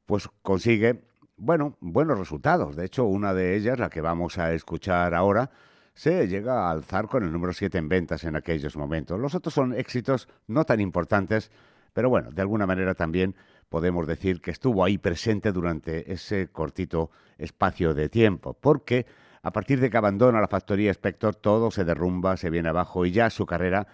pues 0.06 0.30
consigue, 0.41 1.04
bueno, 1.36 1.78
buenos 1.82 2.17
resultados. 2.17 2.78
De 2.78 2.86
hecho, 2.86 3.04
una 3.04 3.34
de 3.34 3.58
ellas, 3.58 3.78
la 3.78 3.89
que 3.89 3.99
vamos 3.99 4.38
a 4.38 4.54
escuchar 4.54 5.13
ahora, 5.13 5.52
se 6.00 6.28
llega 6.30 6.66
a 6.66 6.72
alzar 6.72 7.10
con 7.10 7.26
el 7.26 7.34
número 7.34 7.52
7 7.52 7.78
en 7.78 7.90
ventas 7.90 8.24
en 8.24 8.38
aquellos 8.38 8.78
momentos. 8.78 9.20
Los 9.20 9.36
otros 9.36 9.54
son 9.54 9.74
éxitos 9.74 10.30
no 10.48 10.64
tan 10.64 10.80
importantes, 10.80 11.52
pero 11.92 12.08
bueno, 12.08 12.32
de 12.32 12.42
alguna 12.42 12.66
manera 12.66 12.94
también 12.94 13.36
podemos 13.68 14.08
decir 14.08 14.40
que 14.40 14.52
estuvo 14.52 14.86
ahí 14.86 14.98
presente 14.98 15.52
durante 15.52 16.14
ese 16.14 16.48
cortito 16.54 17.12
espacio 17.38 17.94
de 17.94 18.08
tiempo, 18.08 18.54
porque 18.54 19.08
a 19.42 19.52
partir 19.52 19.82
de 19.82 19.90
que 19.90 19.98
abandona 19.98 20.40
la 20.40 20.48
factoría 20.48 20.90
Spector 20.92 21.36
todo 21.36 21.70
se 21.70 21.84
derrumba, 21.84 22.38
se 22.38 22.50
viene 22.50 22.70
abajo 22.70 23.06
y 23.06 23.12
ya 23.12 23.30
su 23.30 23.46
carrera 23.46 23.86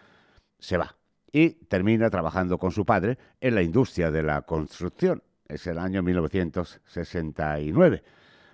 se 0.59 0.77
va. 0.77 0.95
Y 1.31 1.55
termina 1.65 2.11
trabajando 2.11 2.59
con 2.59 2.69
su 2.69 2.85
padre 2.85 3.17
en 3.41 3.55
la 3.55 3.63
industria 3.63 4.11
de 4.11 4.21
la 4.21 4.43
construcción. 4.43 5.23
Es 5.47 5.65
el 5.65 5.79
año 5.79 6.03
1969. 6.03 8.03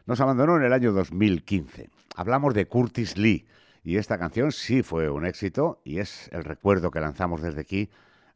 Nos 0.06 0.22
abandonó 0.22 0.56
en 0.56 0.64
el 0.64 0.72
año 0.72 0.94
2015. 0.94 1.90
Hablamos 2.16 2.54
de 2.54 2.68
Curtis 2.68 3.18
Lee 3.18 3.46
y 3.84 3.98
esta 3.98 4.18
canción 4.18 4.52
sí 4.52 4.84
fue 4.84 5.10
un 5.10 5.26
éxito 5.26 5.82
y 5.84 6.00
es 6.00 6.30
el 6.34 6.44
recuerdo 6.44 6.92
que 6.92 7.00
lanzamos 7.00 7.42
desde 7.42 7.62
aquí 7.62 7.90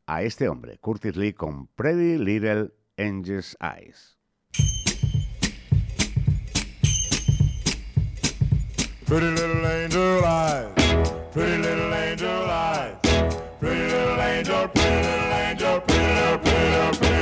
a 0.08 0.24
este 0.24 0.48
hombre, 0.48 0.78
Curtis 0.80 1.16
Lee 1.18 1.34
con 1.34 1.68
Pretty 1.68 2.18
Little 2.18 2.72
Angel's 2.98 3.58
Eyes. 3.62 4.18
Pretty 9.06 9.28
little 9.28 9.66
angel 9.68 10.26
eyes, 10.26 10.74
pretty 11.32 11.62
little 11.62 11.94
angel 11.94 12.50
eyes, 12.50 12.96
pretty 13.60 13.82
little 13.82 14.20
angel, 14.20 14.68
pretty 14.70 15.08
little 15.08 15.34
angel, 15.34 15.82
pretty 15.82 16.16
little, 16.16 16.40
pretty 16.40 16.72
little, 16.72 16.92
pretty 16.92 17.06
little 17.06 17.15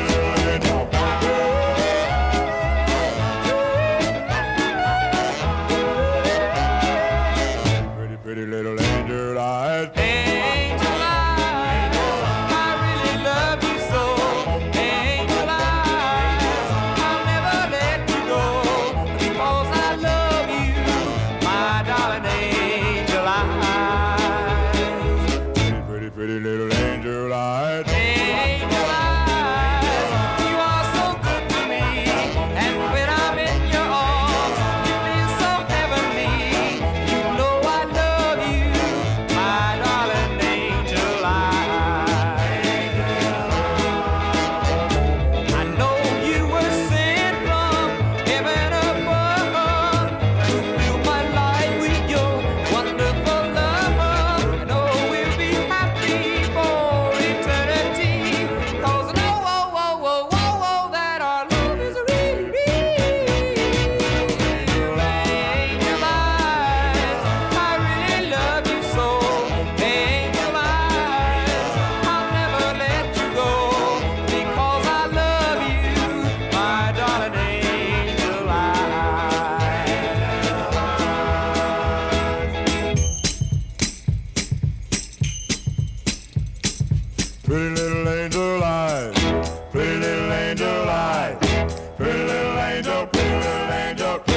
little 93.94 94.10
angel, 94.10 94.33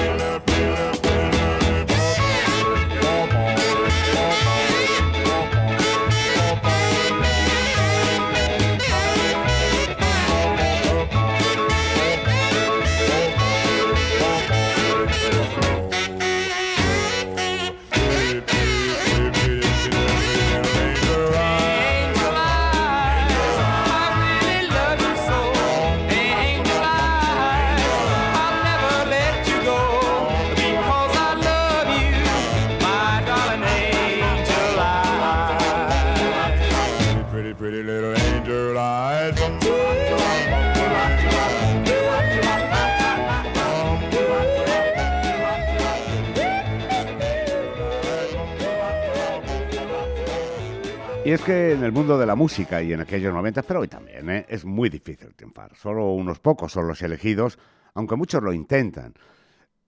es 51.36 51.42
que 51.42 51.72
en 51.72 51.84
el 51.84 51.92
mundo 51.92 52.16
de 52.16 52.24
la 52.24 52.34
música 52.34 52.82
y 52.82 52.94
en 52.94 53.00
aquellos 53.02 53.34
momentos, 53.34 53.62
pero 53.68 53.80
hoy 53.80 53.88
también, 53.88 54.30
¿eh? 54.30 54.46
es 54.48 54.64
muy 54.64 54.88
difícil 54.88 55.34
triunfar. 55.34 55.76
Solo 55.76 56.12
unos 56.12 56.38
pocos 56.38 56.72
son 56.72 56.88
los 56.88 57.02
elegidos, 57.02 57.58
aunque 57.92 58.16
muchos 58.16 58.42
lo 58.42 58.54
intentan. 58.54 59.12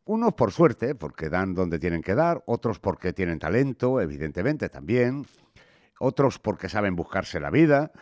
Unos 0.05 0.35
por 0.35 0.53
suerte, 0.53 0.95
porque 0.95 1.31
dan 1.31 1.55
donde 1.55 1.79
tienen 1.79 2.03
que 2.03 2.15
dar, 2.15 2.43
otros 2.45 2.79
porque 2.79 3.15
tienen 3.15 3.39
talento, 3.39 3.99
evidentemente 3.99 4.69
también, 4.69 5.25
otros 6.01 6.39
porque 6.39 6.69
saben 6.69 6.95
buscarse 6.95 7.41
la 7.41 7.49
vida, 7.49 7.93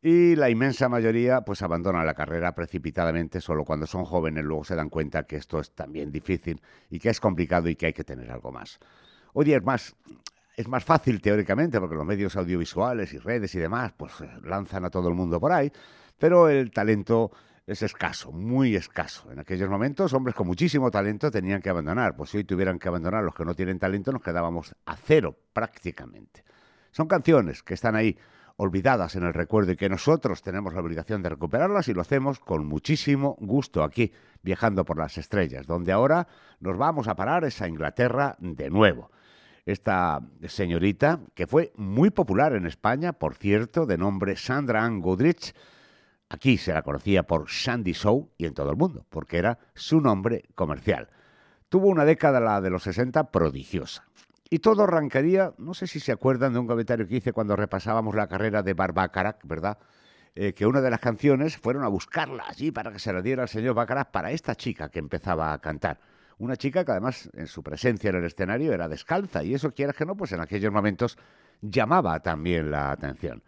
y 0.00 0.36
la 0.36 0.48
inmensa 0.48 0.88
mayoría 0.88 1.40
pues 1.40 1.62
abandona 1.62 2.04
la 2.04 2.14
carrera 2.14 2.54
precipitadamente 2.54 3.40
solo 3.40 3.64
cuando 3.64 3.88
son 3.88 4.04
jóvenes, 4.04 4.44
luego 4.44 4.62
se 4.62 4.76
dan 4.76 4.88
cuenta 4.88 5.24
que 5.24 5.34
esto 5.34 5.58
es 5.58 5.74
también 5.74 6.12
difícil 6.12 6.62
y 6.90 7.00
que 7.00 7.08
es 7.08 7.18
complicado 7.18 7.68
y 7.68 7.74
que 7.74 7.86
hay 7.86 7.92
que 7.92 8.04
tener 8.04 8.30
algo 8.30 8.52
más. 8.52 8.78
Hoy 9.32 9.52
es 9.52 9.64
más, 9.64 9.96
es 10.56 10.68
más 10.68 10.84
fácil 10.84 11.20
teóricamente 11.20 11.80
porque 11.80 11.96
los 11.96 12.06
medios 12.06 12.36
audiovisuales 12.36 13.12
y 13.12 13.18
redes 13.18 13.54
y 13.54 13.58
demás 13.58 13.92
pues 13.96 14.20
eh, 14.20 14.30
lanzan 14.42 14.84
a 14.84 14.90
todo 14.90 15.08
el 15.08 15.14
mundo 15.14 15.40
por 15.40 15.52
ahí, 15.52 15.70
pero 16.18 16.48
el 16.48 16.70
talento 16.70 17.32
es 17.66 17.82
escaso, 17.82 18.30
muy 18.30 18.76
escaso. 18.76 19.32
En 19.32 19.38
aquellos 19.38 19.70
momentos 19.70 20.12
hombres 20.12 20.34
con 20.34 20.46
muchísimo 20.46 20.90
talento 20.90 21.30
tenían 21.30 21.62
que 21.62 21.70
abandonar, 21.70 22.14
pues 22.14 22.30
si 22.30 22.38
hoy 22.38 22.44
tuvieran 22.44 22.78
que 22.78 22.88
abandonar 22.88 23.24
los 23.24 23.34
que 23.34 23.44
no 23.44 23.54
tienen 23.54 23.78
talento 23.78 24.12
nos 24.12 24.22
quedábamos 24.22 24.74
a 24.84 24.96
cero 24.96 25.36
prácticamente. 25.52 26.44
Son 26.90 27.08
canciones 27.08 27.62
que 27.62 27.74
están 27.74 27.96
ahí 27.96 28.16
olvidadas 28.56 29.16
en 29.16 29.24
el 29.24 29.34
recuerdo 29.34 29.72
y 29.72 29.76
que 29.76 29.88
nosotros 29.88 30.42
tenemos 30.42 30.74
la 30.74 30.80
obligación 30.80 31.22
de 31.22 31.30
recuperarlas 31.30 31.88
y 31.88 31.94
lo 31.94 32.02
hacemos 32.02 32.38
con 32.38 32.66
muchísimo 32.66 33.36
gusto 33.40 33.82
aquí, 33.82 34.12
viajando 34.42 34.84
por 34.84 34.98
las 34.98 35.18
estrellas, 35.18 35.66
donde 35.66 35.90
ahora 35.90 36.28
nos 36.60 36.76
vamos 36.76 37.08
a 37.08 37.16
parar 37.16 37.44
es 37.44 37.60
a 37.62 37.68
Inglaterra 37.68 38.36
de 38.38 38.70
nuevo. 38.70 39.10
Esta 39.66 40.20
señorita, 40.46 41.20
que 41.34 41.46
fue 41.46 41.72
muy 41.76 42.10
popular 42.10 42.52
en 42.54 42.66
España, 42.66 43.14
por 43.14 43.34
cierto, 43.34 43.86
de 43.86 43.96
nombre 43.96 44.36
Sandra 44.36 44.84
Ann 44.84 45.00
Goodrich, 45.00 45.54
aquí 46.28 46.58
se 46.58 46.74
la 46.74 46.82
conocía 46.82 47.22
por 47.22 47.48
Sandy 47.48 47.92
Show 47.92 48.30
y 48.36 48.44
en 48.44 48.54
todo 48.54 48.70
el 48.70 48.76
mundo, 48.76 49.06
porque 49.08 49.38
era 49.38 49.58
su 49.74 50.00
nombre 50.00 50.44
comercial. 50.54 51.08
Tuvo 51.70 51.88
una 51.88 52.04
década, 52.04 52.40
la 52.40 52.60
de 52.60 52.70
los 52.70 52.82
60, 52.82 53.30
prodigiosa. 53.30 54.04
Y 54.50 54.58
todo 54.58 54.84
arrancaría, 54.84 55.54
no 55.56 55.72
sé 55.72 55.86
si 55.86 55.98
se 55.98 56.12
acuerdan 56.12 56.52
de 56.52 56.58
un 56.58 56.66
comentario 56.66 57.08
que 57.08 57.16
hice 57.16 57.32
cuando 57.32 57.56
repasábamos 57.56 58.14
la 58.14 58.28
carrera 58.28 58.62
de 58.62 58.74
Barbacarac, 58.74 59.40
¿verdad? 59.44 59.78
Eh, 60.36 60.52
que 60.52 60.66
una 60.66 60.80
de 60.80 60.90
las 60.90 61.00
canciones 61.00 61.56
fueron 61.56 61.84
a 61.84 61.88
buscarla 61.88 62.44
allí 62.48 62.72
para 62.72 62.92
que 62.92 62.98
se 62.98 63.12
la 63.12 63.22
diera 63.22 63.42
al 63.42 63.48
señor 63.48 63.74
Baccarat 63.74 64.10
para 64.10 64.32
esta 64.32 64.56
chica 64.56 64.88
que 64.88 64.98
empezaba 64.98 65.52
a 65.52 65.58
cantar. 65.58 66.00
Una 66.38 66.56
chica 66.56 66.84
que 66.84 66.92
además 66.92 67.30
en 67.34 67.46
su 67.46 67.62
presencia 67.62 68.10
en 68.10 68.16
el 68.16 68.24
escenario 68.24 68.72
era 68.72 68.88
descalza 68.88 69.44
y 69.44 69.54
eso 69.54 69.72
quieras 69.72 69.96
que 69.96 70.04
no, 70.04 70.16
pues 70.16 70.32
en 70.32 70.40
aquellos 70.40 70.72
momentos 70.72 71.16
llamaba 71.60 72.20
también 72.20 72.70
la 72.70 72.90
atención. 72.90 73.42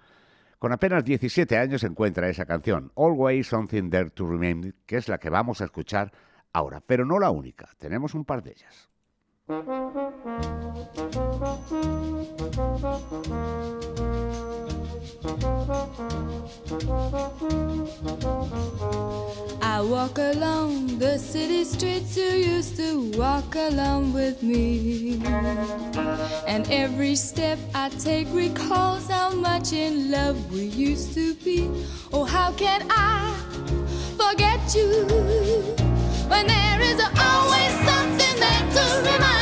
Con 0.58 0.72
apenas 0.72 1.04
17 1.04 1.58
años 1.58 1.84
encuentra 1.84 2.28
esa 2.28 2.46
canción, 2.46 2.92
Always 2.96 3.48
Something 3.48 3.90
There 3.90 4.10
to 4.10 4.26
Remember, 4.26 4.74
que 4.86 4.96
es 4.96 5.08
la 5.08 5.18
que 5.18 5.28
vamos 5.28 5.60
a 5.60 5.64
escuchar 5.64 6.12
ahora, 6.52 6.80
pero 6.80 7.04
no 7.04 7.18
la 7.18 7.30
única, 7.30 7.68
tenemos 7.78 8.14
un 8.14 8.24
par 8.24 8.42
de 8.42 8.52
ellas. 8.52 8.88
I 19.76 19.82
walk 19.82 20.16
along 20.16 20.98
the 20.98 21.18
city 21.18 21.62
streets 21.62 22.16
you 22.16 22.30
used 22.30 22.78
to 22.78 23.10
walk 23.10 23.56
along 23.56 24.14
with 24.14 24.42
me. 24.42 25.20
And 26.48 26.66
every 26.72 27.14
step 27.14 27.58
I 27.74 27.90
take 27.90 28.26
recalls 28.32 29.06
how 29.10 29.34
much 29.34 29.74
in 29.74 30.10
love 30.10 30.50
we 30.50 30.62
used 30.62 31.12
to 31.12 31.34
be. 31.34 31.68
Oh, 32.10 32.24
how 32.24 32.52
can 32.52 32.86
I 32.88 33.36
forget 34.16 34.74
you 34.74 35.04
when 36.30 36.46
there 36.46 36.80
is 36.80 36.98
always 37.20 37.74
something 37.84 38.36
there 38.40 38.64
to 38.76 39.12
remind 39.12 39.35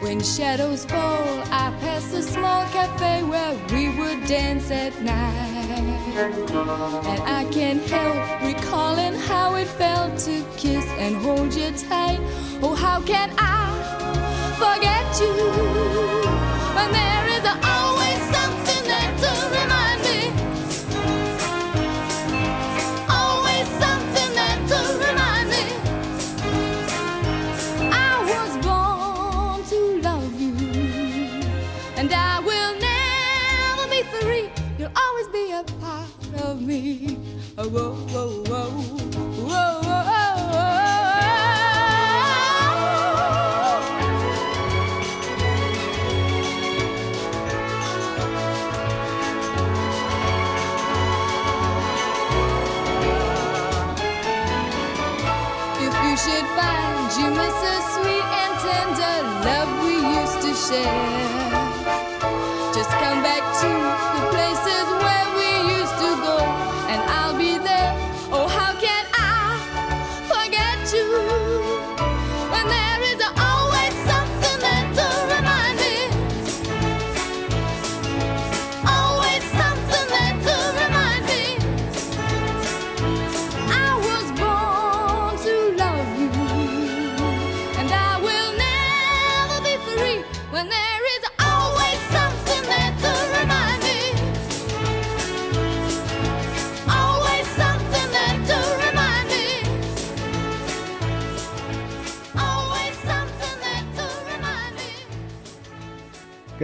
When 0.00 0.22
shadows 0.22 0.86
fall, 0.86 1.42
I 1.52 1.76
pass 1.80 2.14
a 2.14 2.22
small 2.22 2.64
cafe 2.68 3.22
where 3.22 3.52
we 3.70 3.90
would 3.98 4.26
dance 4.26 4.70
at 4.70 4.98
night. 5.02 5.36
And 7.04 7.22
I 7.24 7.44
can't 7.52 7.82
help 7.82 8.16
recalling 8.40 9.12
how 9.12 9.56
it 9.56 9.66
felt 9.66 10.16
to 10.20 10.42
kiss 10.56 10.86
and 10.98 11.16
hold 11.16 11.52
you 11.52 11.70
tight. 11.72 12.18
Oh, 12.62 12.74
how 12.74 13.02
can 13.02 13.34
I 13.36 13.68
forget 14.56 15.20
you 15.20 15.34
when 16.76 16.90
there 16.92 17.26
is 17.36 17.44
always 17.62 18.19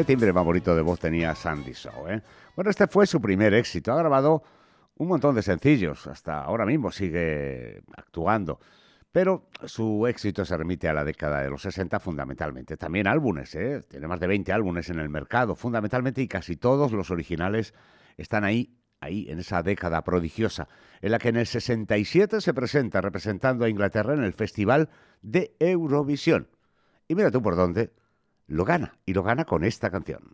timbre 0.07 0.33
más 0.33 0.45
bonito 0.45 0.75
de 0.75 0.83
voz 0.83 1.01
tenía 1.01 1.35
Sandy 1.35 1.73
Shaw, 1.73 2.09
¿eh? 2.09 2.23
Bueno, 2.55 2.71
este 2.71 2.87
fue 2.87 3.09
su 3.09 3.21
primer 3.21 3.53
éxito. 3.55 3.93
Ha 3.93 3.97
grabado 3.97 4.45
un 4.99 5.09
montón 5.09 5.35
de 5.35 5.43
sencillos. 5.43 6.07
Hasta 6.07 6.43
ahora 6.43 6.65
mismo 6.65 6.93
sigue 6.93 7.83
actuando. 7.97 8.61
Pero 9.11 9.49
su 9.65 10.07
éxito 10.07 10.45
se 10.45 10.57
remite 10.57 10.89
a 10.89 10.95
la 10.95 11.05
década 11.05 11.43
de 11.43 11.51
los 11.51 11.63
60 11.63 11.99
fundamentalmente. 11.99 12.77
También 12.77 13.09
álbumes, 13.09 13.55
¿eh? 13.57 13.83
Tiene 13.89 14.07
más 14.07 14.21
de 14.21 14.29
20 14.29 14.53
álbumes 14.53 14.89
en 14.91 15.01
el 15.01 15.09
mercado, 15.09 15.57
fundamentalmente, 15.57 16.23
y 16.23 16.29
casi 16.29 16.55
todos 16.57 16.93
los 16.93 17.11
originales 17.11 17.75
están 18.17 18.45
ahí, 18.45 18.79
ahí, 19.01 19.27
en 19.29 19.41
esa 19.41 19.65
década 19.65 20.05
prodigiosa, 20.05 20.69
en 21.01 21.11
la 21.11 21.19
que 21.19 21.31
en 21.31 21.37
el 21.37 21.47
67 21.47 22.41
se 22.41 22.55
presenta 22.55 23.01
representando 23.01 23.65
a 23.65 23.69
Inglaterra 23.69 24.15
en 24.15 24.23
el 24.23 24.35
Festival 24.35 24.89
de 25.21 25.57
Eurovisión. 25.59 26.49
Y 27.09 27.17
mira 27.17 27.33
tú 27.33 27.43
por 27.43 27.57
dónde, 27.57 27.91
lo 28.47 28.65
gana, 28.65 28.99
y 29.05 29.13
lo 29.13 29.23
gana 29.23 29.45
con 29.45 29.65
esta 29.65 29.91
canción. 29.91 30.33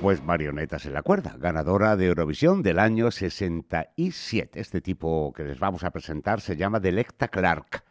Pues 0.00 0.20
marionetas 0.20 0.84
en 0.86 0.94
la 0.94 1.02
cuerda, 1.02 1.36
ganadora 1.38 1.94
de 1.94 2.06
Eurovisión 2.06 2.60
del 2.60 2.80
año 2.80 3.08
67. 3.12 4.58
Este 4.58 4.80
tipo 4.80 5.32
que 5.32 5.44
les 5.44 5.60
vamos 5.60 5.84
a 5.84 5.92
presentar 5.92 6.40
se 6.40 6.56
llama 6.56 6.80
Delecta 6.80 7.28
Clark. 7.28 7.84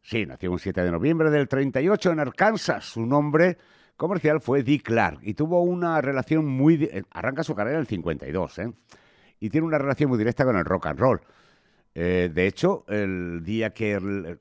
Sí, 0.00 0.24
nació 0.24 0.50
un 0.50 0.58
7 0.58 0.82
de 0.82 0.90
noviembre 0.90 1.30
del 1.30 1.46
38 1.46 2.12
en 2.12 2.20
Arkansas. 2.20 2.86
Su 2.86 3.04
nombre 3.04 3.58
comercial 3.98 4.40
fue 4.40 4.62
Dee 4.62 4.80
Clark 4.80 5.18
y 5.20 5.34
tuvo 5.34 5.62
una 5.62 6.00
relación 6.00 6.46
muy... 6.46 6.90
Arranca 7.10 7.44
su 7.44 7.54
carrera 7.54 7.76
en 7.76 7.80
el 7.80 7.86
52, 7.86 8.58
¿eh? 8.60 8.72
Y 9.40 9.50
tiene 9.50 9.66
una 9.66 9.76
relación 9.76 10.08
muy 10.08 10.18
directa 10.18 10.46
con 10.46 10.56
el 10.56 10.64
rock 10.64 10.86
and 10.86 10.98
roll. 10.98 11.20
Eh, 11.98 12.30
de 12.30 12.46
hecho, 12.46 12.84
el 12.88 13.42
día 13.42 13.70
que 13.70 13.92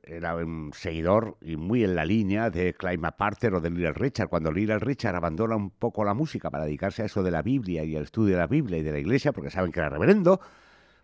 era 0.03 0.35
un 0.35 0.73
seguidor 0.73 1.37
y 1.39 1.55
muy 1.55 1.85
en 1.85 1.95
la 1.95 2.03
línea 2.03 2.49
de 2.49 2.73
Clive 2.73 2.97
McParter 2.97 3.53
o 3.53 3.61
de 3.61 3.69
Little 3.69 3.93
Richard, 3.93 4.27
cuando 4.27 4.51
Little 4.51 4.79
Richard 4.79 5.15
abandona 5.15 5.55
un 5.55 5.69
poco 5.69 6.03
la 6.03 6.13
música 6.13 6.49
para 6.49 6.65
dedicarse 6.65 7.03
a 7.03 7.05
eso 7.05 7.23
de 7.23 7.31
la 7.31 7.41
Biblia 7.41 7.85
y 7.85 7.95
al 7.95 8.03
estudio 8.03 8.33
de 8.33 8.41
la 8.41 8.47
Biblia 8.47 8.79
y 8.79 8.83
de 8.83 8.91
la 8.91 8.99
iglesia, 8.99 9.31
porque 9.31 9.51
saben 9.51 9.71
que 9.71 9.79
era 9.79 9.87
reverendo, 9.87 10.41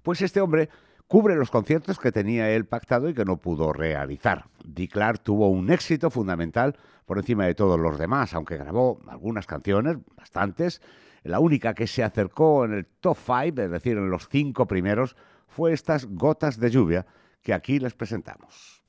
pues 0.04 0.22
este 0.22 0.42
hombre 0.42 0.68
cubre 1.08 1.38
los 1.38 1.50
conciertos 1.50 2.00
que 2.00 2.12
tenía 2.12 2.50
él 2.50 2.66
pactado 2.66 3.08
y 3.08 3.14
que 3.14 3.24
no 3.24 3.38
pudo 3.38 3.72
realizar. 3.72 4.48
Dick 4.66 4.92
Clark 4.92 5.24
tuvo 5.24 5.48
un 5.48 5.72
éxito 5.72 6.10
fundamental 6.10 6.76
por 7.06 7.18
encima 7.18 7.46
de 7.46 7.56
todos 7.56 7.80
los 7.80 7.98
demás, 7.98 8.34
aunque 8.34 8.58
grabó 8.58 9.00
algunas 9.08 9.48
canciones, 9.48 10.00
bastantes. 10.18 10.82
La 11.24 11.40
única 11.40 11.74
que 11.74 11.88
se 11.88 12.04
acercó 12.04 12.66
en 12.66 12.74
el 12.74 12.86
top 13.00 13.18
5, 13.26 13.62
es 13.62 13.72
decir, 13.72 13.96
en 13.96 14.10
los 14.10 14.28
cinco 14.28 14.68
primeros, 14.68 15.16
fue 15.52 15.74
estas 15.74 16.06
gotas 16.06 16.60
de 16.60 16.70
lluvia 16.70 17.06
que 17.44 17.54
aquí 17.54 17.80
les 17.80 17.94
presentamos. 17.94 18.80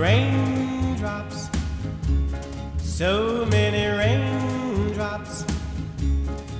Raindrops, 0.00 1.48
so 2.78 3.46
many 3.46 3.86
raindrops. 3.86 5.44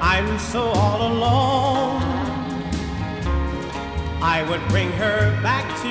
I'm 0.00 0.38
so 0.38 0.62
all 0.62 1.12
alone. 1.12 2.02
I 4.22 4.42
would 4.48 4.66
bring 4.68 4.92
her 4.92 5.40
back 5.42 5.66
to 5.82 5.88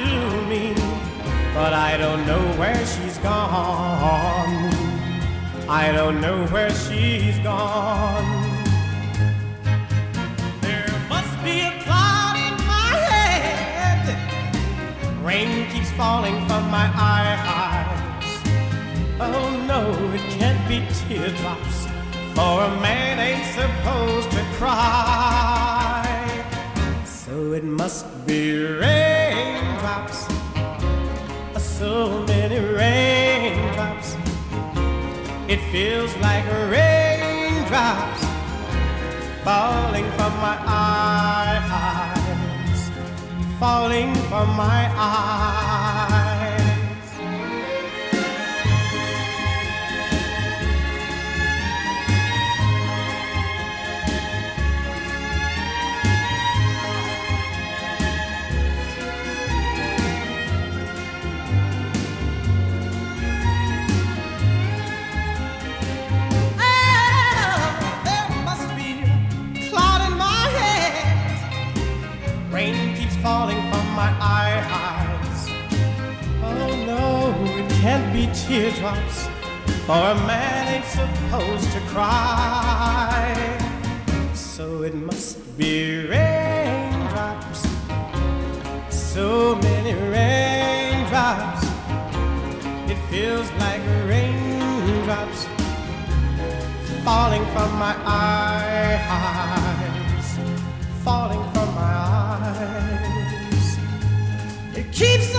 me, 0.47 0.75
but 1.53 1.73
I 1.73 1.97
don't 1.97 2.25
know 2.27 2.41
where 2.59 2.85
she's 2.85 3.17
gone. 3.17 4.73
I 5.67 5.91
don't 5.91 6.21
know 6.21 6.45
where 6.47 6.73
she's 6.73 7.39
gone. 7.39 8.38
Rain 15.29 15.69
keeps 15.69 15.91
falling 15.91 16.37
from 16.47 16.63
my 16.71 16.89
eyes. 16.95 18.29
Oh 19.21 19.49
no, 19.67 19.81
it 20.15 20.21
can't 20.39 20.67
be 20.67 20.77
teardrops, 20.97 21.85
for 22.33 22.63
a 22.63 22.71
man 22.81 23.19
ain't 23.19 23.45
supposed 23.59 24.31
to 24.31 24.43
cry. 24.57 26.03
So 27.05 27.53
it 27.53 27.63
must 27.63 28.07
be 28.25 28.41
raindrops, 28.81 30.27
uh, 31.53 31.59
so 31.59 32.25
many 32.25 32.57
raindrops. 32.79 34.15
It 35.47 35.61
feels 35.71 36.11
like 36.25 36.43
raindrops 36.73 38.23
falling 39.43 40.09
from 40.17 40.33
my 40.47 40.57
eyes, 40.65 42.08
falling 43.59 44.15
from 44.29 44.47
my 44.55 44.89
eyes. 44.95 45.88
Can't 77.81 78.11
be 78.11 78.27
teardrops, 78.33 79.27
for 79.85 79.93
a 79.93 80.15
man 80.27 80.67
ain't 80.67 80.85
supposed 80.85 81.71
to 81.71 81.79
cry. 81.87 83.57
So 84.33 84.83
it 84.83 84.93
must 84.93 85.37
be 85.57 86.05
raindrops, 86.05 87.65
so 88.89 89.55
many 89.55 89.93
raindrops. 89.93 91.63
It 92.91 92.97
feels 93.09 93.49
like 93.63 93.81
raindrops 94.11 95.47
falling 97.05 97.45
from 97.53 97.71
my 97.79 97.95
eyes, 98.05 99.07
falling 101.05 101.43
from 101.53 101.73
my 101.75 101.95
eyes. 102.17 103.77
It 104.75 104.91
keeps 104.91 105.33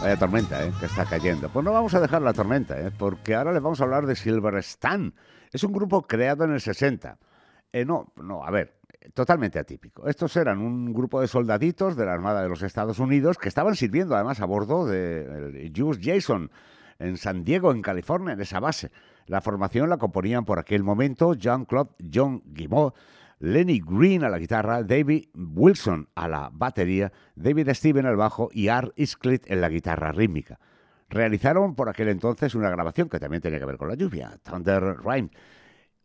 Vaya 0.00 0.16
tormenta, 0.16 0.64
¿eh? 0.64 0.72
Que 0.80 0.86
está 0.86 1.04
cayendo. 1.04 1.50
Pues 1.50 1.62
no 1.62 1.72
vamos 1.72 1.92
a 1.92 2.00
dejar 2.00 2.22
la 2.22 2.32
tormenta, 2.32 2.80
¿eh? 2.80 2.90
Porque 2.90 3.34
ahora 3.34 3.52
les 3.52 3.60
vamos 3.60 3.82
a 3.82 3.84
hablar 3.84 4.06
de 4.06 4.16
Silver 4.16 4.54
Stan. 4.56 5.12
Es 5.52 5.62
un 5.62 5.72
grupo 5.72 6.06
creado 6.06 6.44
en 6.44 6.52
el 6.52 6.60
60. 6.62 7.18
Eh, 7.70 7.84
no, 7.84 8.10
no, 8.16 8.42
a 8.42 8.50
ver, 8.50 8.80
totalmente 9.12 9.58
atípico. 9.58 10.08
Estos 10.08 10.34
eran 10.36 10.58
un 10.58 10.94
grupo 10.94 11.20
de 11.20 11.28
soldaditos 11.28 11.96
de 11.96 12.06
la 12.06 12.14
Armada 12.14 12.42
de 12.42 12.48
los 12.48 12.62
Estados 12.62 12.98
Unidos 12.98 13.36
que 13.36 13.48
estaban 13.48 13.76
sirviendo 13.76 14.14
además 14.14 14.40
a 14.40 14.46
bordo 14.46 14.86
del 14.86 15.70
US 15.82 15.98
Jason 16.00 16.50
en 16.98 17.18
San 17.18 17.44
Diego, 17.44 17.70
en 17.70 17.82
California, 17.82 18.32
en 18.32 18.40
esa 18.40 18.58
base. 18.58 18.90
La 19.26 19.42
formación 19.42 19.90
la 19.90 19.98
componían 19.98 20.46
por 20.46 20.58
aquel 20.58 20.82
momento 20.82 21.34
Jean-Claude 21.34 21.90
John 22.12 22.42
Guimau, 22.46 22.94
Lenny 23.40 23.80
Green 23.80 24.22
a 24.22 24.28
la 24.28 24.38
guitarra, 24.38 24.82
David 24.82 25.28
Wilson 25.34 26.08
a 26.14 26.28
la 26.28 26.50
batería, 26.52 27.10
David 27.34 27.70
Steven 27.70 28.04
al 28.06 28.16
bajo 28.16 28.50
y 28.52 28.68
Art 28.68 28.92
Isclit 28.96 29.50
en 29.50 29.62
la 29.62 29.70
guitarra 29.70 30.12
rítmica. 30.12 30.60
Realizaron 31.08 31.74
por 31.74 31.88
aquel 31.88 32.08
entonces 32.08 32.54
una 32.54 32.70
grabación 32.70 33.08
que 33.08 33.18
también 33.18 33.40
tenía 33.40 33.58
que 33.58 33.64
ver 33.64 33.78
con 33.78 33.88
la 33.88 33.94
lluvia, 33.94 34.38
Thunder 34.42 34.98
Rhyme, 35.02 35.30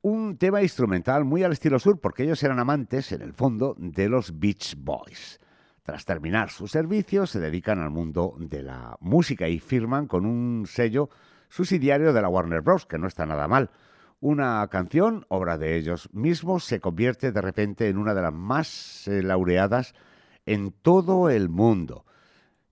un 0.02 0.38
tema 0.38 0.62
instrumental 0.62 1.26
muy 1.26 1.44
al 1.44 1.52
estilo 1.52 1.78
sur, 1.78 2.00
porque 2.00 2.24
ellos 2.24 2.42
eran 2.44 2.60
amantes, 2.60 3.12
en 3.12 3.22
el 3.22 3.34
fondo, 3.34 3.76
de 3.78 4.08
los 4.08 4.40
Beach 4.40 4.76
Boys. 4.78 5.40
Tras 5.84 6.06
terminar 6.06 6.52
su 6.52 6.68
servicio, 6.68 7.28
se 7.28 7.40
dedican 7.40 7.80
al 7.80 7.90
mundo 7.90 8.36
de 8.40 8.64
la 8.64 8.98
música 9.02 9.48
y 9.48 9.60
firman 9.60 10.08
con 10.08 10.26
un 10.26 10.68
sello 10.68 11.10
subsidiario 11.50 12.14
de 12.14 12.22
la 12.22 12.30
Warner 12.30 12.62
Bros., 12.62 12.86
que 12.86 12.98
no 12.98 13.08
está 13.08 13.26
nada 13.26 13.48
mal. 13.48 13.72
Una 14.28 14.68
canción, 14.70 15.24
obra 15.30 15.60
de 15.60 15.76
ellos 15.76 16.10
mismos, 16.12 16.64
se 16.64 16.80
convierte 16.80 17.32
de 17.32 17.42
repente 17.42 17.90
en 17.90 18.00
una 18.00 18.16
de 18.16 18.24
las 18.24 18.34
más 18.34 19.08
eh, 19.08 19.22
laureadas 19.22 19.94
en 20.48 20.72
todo 20.72 21.30
el 21.30 21.48
mundo. 21.48 22.08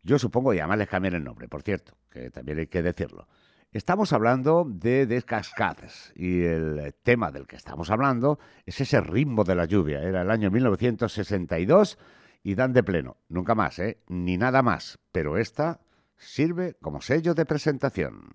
Yo 0.01 0.17
supongo, 0.17 0.55
y 0.55 0.57
además 0.57 0.79
les 0.79 0.89
cambian 0.89 1.13
el 1.13 1.23
nombre, 1.23 1.47
por 1.47 1.61
cierto, 1.61 1.93
que 2.09 2.31
también 2.31 2.57
hay 2.57 2.65
que 2.65 2.81
decirlo. 2.81 3.27
Estamos 3.71 4.13
hablando 4.13 4.65
de 4.67 5.05
The 5.05 5.21
Cascades 5.21 6.11
y 6.15 6.41
el 6.41 6.95
tema 7.03 7.29
del 7.29 7.45
que 7.45 7.57
estamos 7.57 7.91
hablando 7.91 8.39
es 8.65 8.81
ese 8.81 8.99
ritmo 8.99 9.43
de 9.43 9.53
la 9.53 9.65
lluvia. 9.65 10.01
Era 10.01 10.23
el 10.23 10.31
año 10.31 10.49
1962 10.49 11.99
y 12.41 12.55
dan 12.55 12.73
de 12.73 12.81
pleno. 12.81 13.17
Nunca 13.29 13.53
más, 13.53 13.77
¿eh? 13.77 13.99
Ni 14.07 14.37
nada 14.37 14.63
más. 14.63 14.97
Pero 15.11 15.37
esta 15.37 15.81
sirve 16.17 16.77
como 16.81 16.99
sello 16.99 17.35
de 17.35 17.45
presentación. 17.45 18.31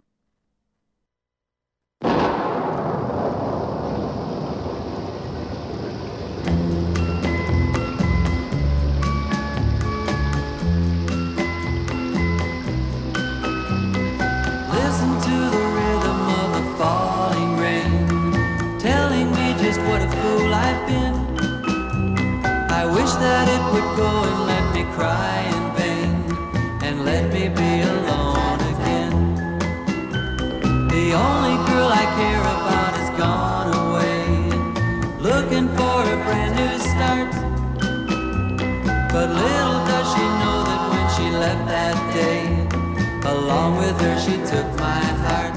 She 44.29 44.37
took 44.45 44.69
my 44.77 45.05
heart. 45.25 45.57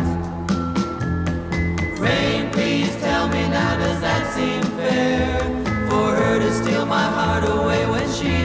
Rain, 2.00 2.50
please 2.52 2.96
tell 3.02 3.28
me 3.28 3.44
now, 3.50 3.78
does 3.78 4.00
that 4.00 4.24
seem 4.34 4.64
fair? 4.78 5.40
For 5.90 6.16
her 6.16 6.40
to 6.40 6.54
steal 6.54 6.86
my 6.86 7.04
heart 7.04 7.44
away 7.44 7.86
when 7.88 8.10
she 8.14 8.41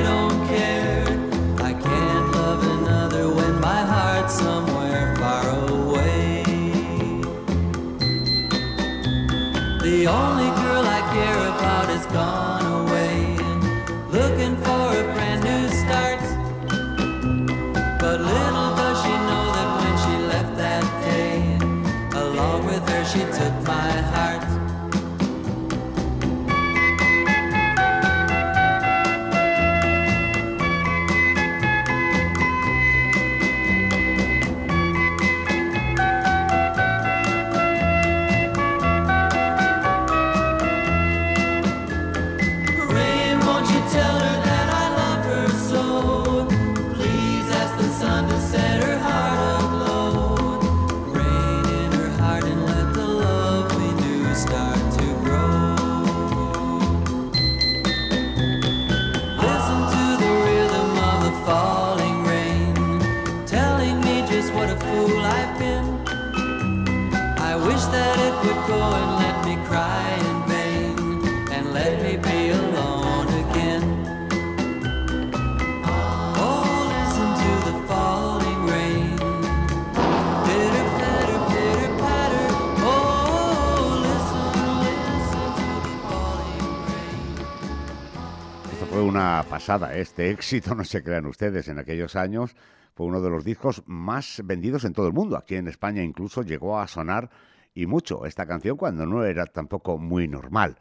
pasada, 89.49 89.97
¿eh? 89.97 90.01
este 90.01 90.31
éxito, 90.31 90.75
no 90.77 90.85
se 90.85 91.03
crean 91.03 91.27
ustedes, 91.27 91.69
en 91.69 91.79
aquellos 91.79 92.17
años 92.17 92.55
fue 92.95 93.07
uno 93.07 93.21
de 93.21 93.29
los 93.29 93.45
discos 93.45 93.83
más 93.87 94.41
vendidos 94.45 94.85
en 94.85 94.93
todo 94.93 95.07
el 95.07 95.13
mundo. 95.13 95.37
Aquí 95.37 95.57
en 95.57 95.69
España 95.69 96.03
incluso 96.03 96.43
llegó 96.43 96.79
a 96.79 96.87
sonar 96.87 97.29
y 97.75 97.87
mucho 97.87 98.25
esta 98.25 98.47
canción 98.47 98.77
cuando 98.77 99.05
no 99.05 99.25
era 99.25 99.45
tampoco 99.47 99.99
muy 99.99 100.29
normal. 100.29 100.79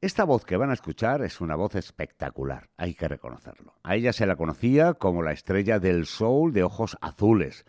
Esta 0.00 0.24
voz 0.24 0.44
que 0.44 0.56
van 0.56 0.70
a 0.70 0.74
escuchar 0.74 1.22
es 1.22 1.40
una 1.40 1.56
voz 1.56 1.74
espectacular, 1.74 2.68
hay 2.76 2.94
que 2.94 3.08
reconocerlo. 3.08 3.74
A 3.82 3.96
ella 3.96 4.12
se 4.12 4.26
la 4.26 4.36
conocía 4.36 4.94
como 4.94 5.22
la 5.22 5.32
estrella 5.32 5.78
del 5.78 6.06
soul 6.06 6.52
de 6.52 6.62
ojos 6.62 6.96
azules, 7.00 7.64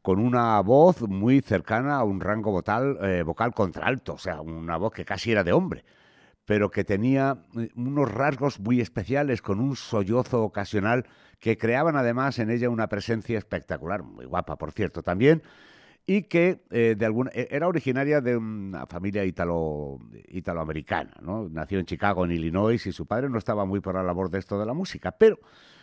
con 0.00 0.18
una 0.18 0.60
voz 0.60 1.02
muy 1.02 1.40
cercana 1.40 1.96
a 1.96 2.04
un 2.04 2.20
rango 2.20 2.50
vocal, 2.50 2.98
eh, 3.02 3.22
vocal 3.22 3.52
contralto, 3.54 4.14
o 4.14 4.18
sea, 4.18 4.40
una 4.40 4.76
voz 4.76 4.92
que 4.92 5.04
casi 5.04 5.32
era 5.32 5.44
de 5.44 5.52
hombre, 5.52 5.84
pero 6.44 6.70
que 6.70 6.84
tenía 6.84 7.44
eh, 7.58 7.68
unos 7.74 8.10
rasgos 8.10 8.60
muy 8.60 8.80
especiales, 8.80 9.42
con 9.42 9.60
un 9.60 9.76
sollozo 9.76 10.42
ocasional 10.42 11.06
que 11.38 11.56
creaban 11.56 11.96
además 11.96 12.38
en 12.38 12.50
ella 12.50 12.70
una 12.70 12.88
presencia 12.88 13.38
espectacular, 13.38 14.02
muy 14.02 14.24
guapa 14.24 14.56
por 14.56 14.72
cierto 14.72 15.02
también, 15.02 15.42
y 16.06 16.22
que 16.22 16.64
eh, 16.70 16.96
de 16.98 17.06
alguna, 17.06 17.30
eh, 17.32 17.48
era 17.50 17.68
originaria 17.68 18.20
de 18.20 18.36
una 18.36 18.86
familia 18.86 19.24
italo, 19.24 20.00
italoamericana, 20.28 21.14
¿no? 21.20 21.48
Nació 21.48 21.78
en 21.78 21.86
Chicago, 21.86 22.24
en 22.24 22.32
Illinois, 22.32 22.84
y 22.86 22.92
su 22.92 23.06
padre 23.06 23.28
no 23.28 23.38
estaba 23.38 23.64
muy 23.64 23.80
por 23.80 23.94
la 23.94 24.02
labor 24.02 24.30
de 24.30 24.38
esto 24.38 24.58
de 24.58 24.66
la 24.66 24.74
música, 24.74 25.12
pero 25.12 25.38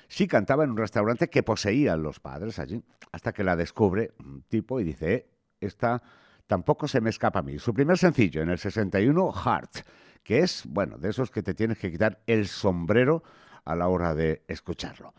sí 0.07 0.28
cantaba 0.28 0.66
en 0.66 0.72
un 0.72 0.78
restaurante 0.78 1.30
que 1.30 1.43
poseían 1.43 2.03
los 2.03 2.20
padres 2.20 2.60
allí, 2.60 2.84
hasta 3.12 3.32
que 3.32 3.43
la 3.43 3.55
descubre 3.55 4.12
un 4.20 4.43
tipo 4.43 4.80
y 4.80 4.84
dice, 4.84 5.14
eh, 5.14 5.30
esta 5.62 6.01
tampoco 6.47 6.88
se 6.88 6.99
me 6.99 7.12
escapa 7.12 7.39
a 7.39 7.43
mí. 7.43 7.60
Su 7.60 7.74
primer 7.74 7.97
sencillo 7.97 8.41
en 8.41 8.49
el 8.49 8.57
61, 8.57 9.32
Heart, 9.32 9.86
que 10.30 10.41
es, 10.41 10.63
bueno, 10.67 10.99
de 10.99 11.09
esos 11.09 11.32
que 11.32 11.41
te 11.41 11.55
tienes 11.55 11.80
que 11.80 11.91
quitar 11.91 12.21
el 12.27 12.47
sombrero 12.47 13.23
a 13.65 13.75
la 13.75 13.88
hora 13.88 14.13
de 14.13 14.43
escucharlo. 14.47 15.15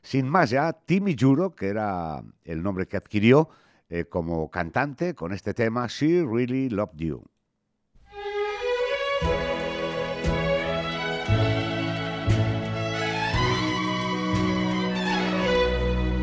Sin 0.00 0.26
más 0.26 0.48
ya, 0.48 0.72
Timmy 0.72 1.14
Juro, 1.20 1.54
que 1.54 1.68
era 1.68 2.22
el 2.44 2.62
nombre 2.62 2.86
que 2.86 2.96
adquirió 2.96 3.50
eh, 3.90 4.06
como 4.06 4.50
cantante 4.50 5.14
con 5.14 5.34
este 5.34 5.52
tema, 5.52 5.86
She 5.86 6.24
Really 6.24 6.70
Loved 6.70 6.96
You. 6.96 7.22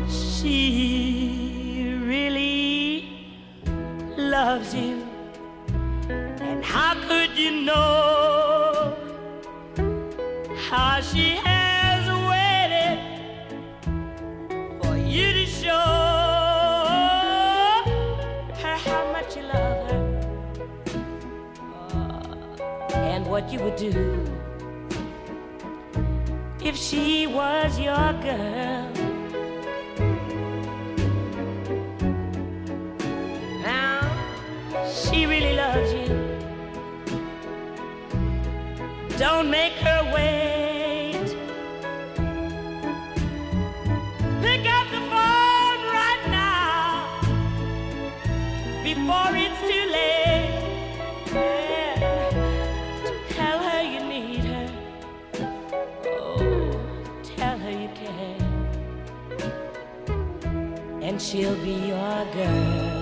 She 0.08 1.96
really 2.04 3.06
loves 4.16 4.74
you. 4.74 5.00
And 6.40 6.64
how 6.64 6.94
could 7.06 7.38
you 7.38 7.62
know 7.64 8.21
how 10.72 11.02
she 11.02 11.36
has 11.44 12.02
waited 12.30 12.98
for 14.80 14.96
you 14.96 15.30
to 15.34 15.44
show 15.44 15.84
her 18.62 18.76
how 18.86 19.02
much 19.12 19.36
you 19.36 19.42
love 19.42 19.78
her 19.90 20.00
Uh, 21.92 22.36
and 23.12 23.26
what 23.26 23.52
you 23.52 23.58
would 23.64 23.76
do 23.76 23.92
if 26.64 26.74
she 26.74 27.26
was 27.26 27.78
your 27.78 28.08
girl? 28.26 28.88
Now 33.60 34.00
she 34.90 35.26
really 35.26 35.54
loves 35.54 35.92
you. 35.92 36.08
Don't 39.18 39.50
make 39.50 39.74
her 39.86 39.91
she'll 61.32 61.56
be 61.64 61.72
your 61.72 62.26
girl. 62.34 63.01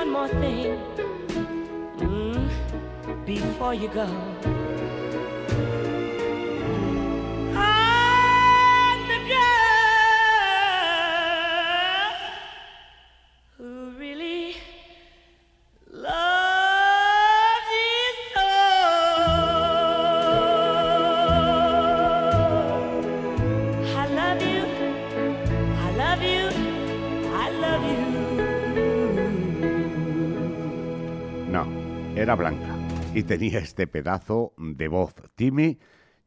One 0.00 0.12
more 0.12 0.28
thing 0.28 0.80
mm, 1.98 3.26
before 3.26 3.74
you 3.74 3.88
go. 3.88 4.29
Blanca 32.34 32.76
y 33.14 33.22
tenía 33.24 33.58
este 33.58 33.86
pedazo 33.86 34.52
de 34.56 34.88
voz, 34.88 35.14
Timmy 35.34 35.78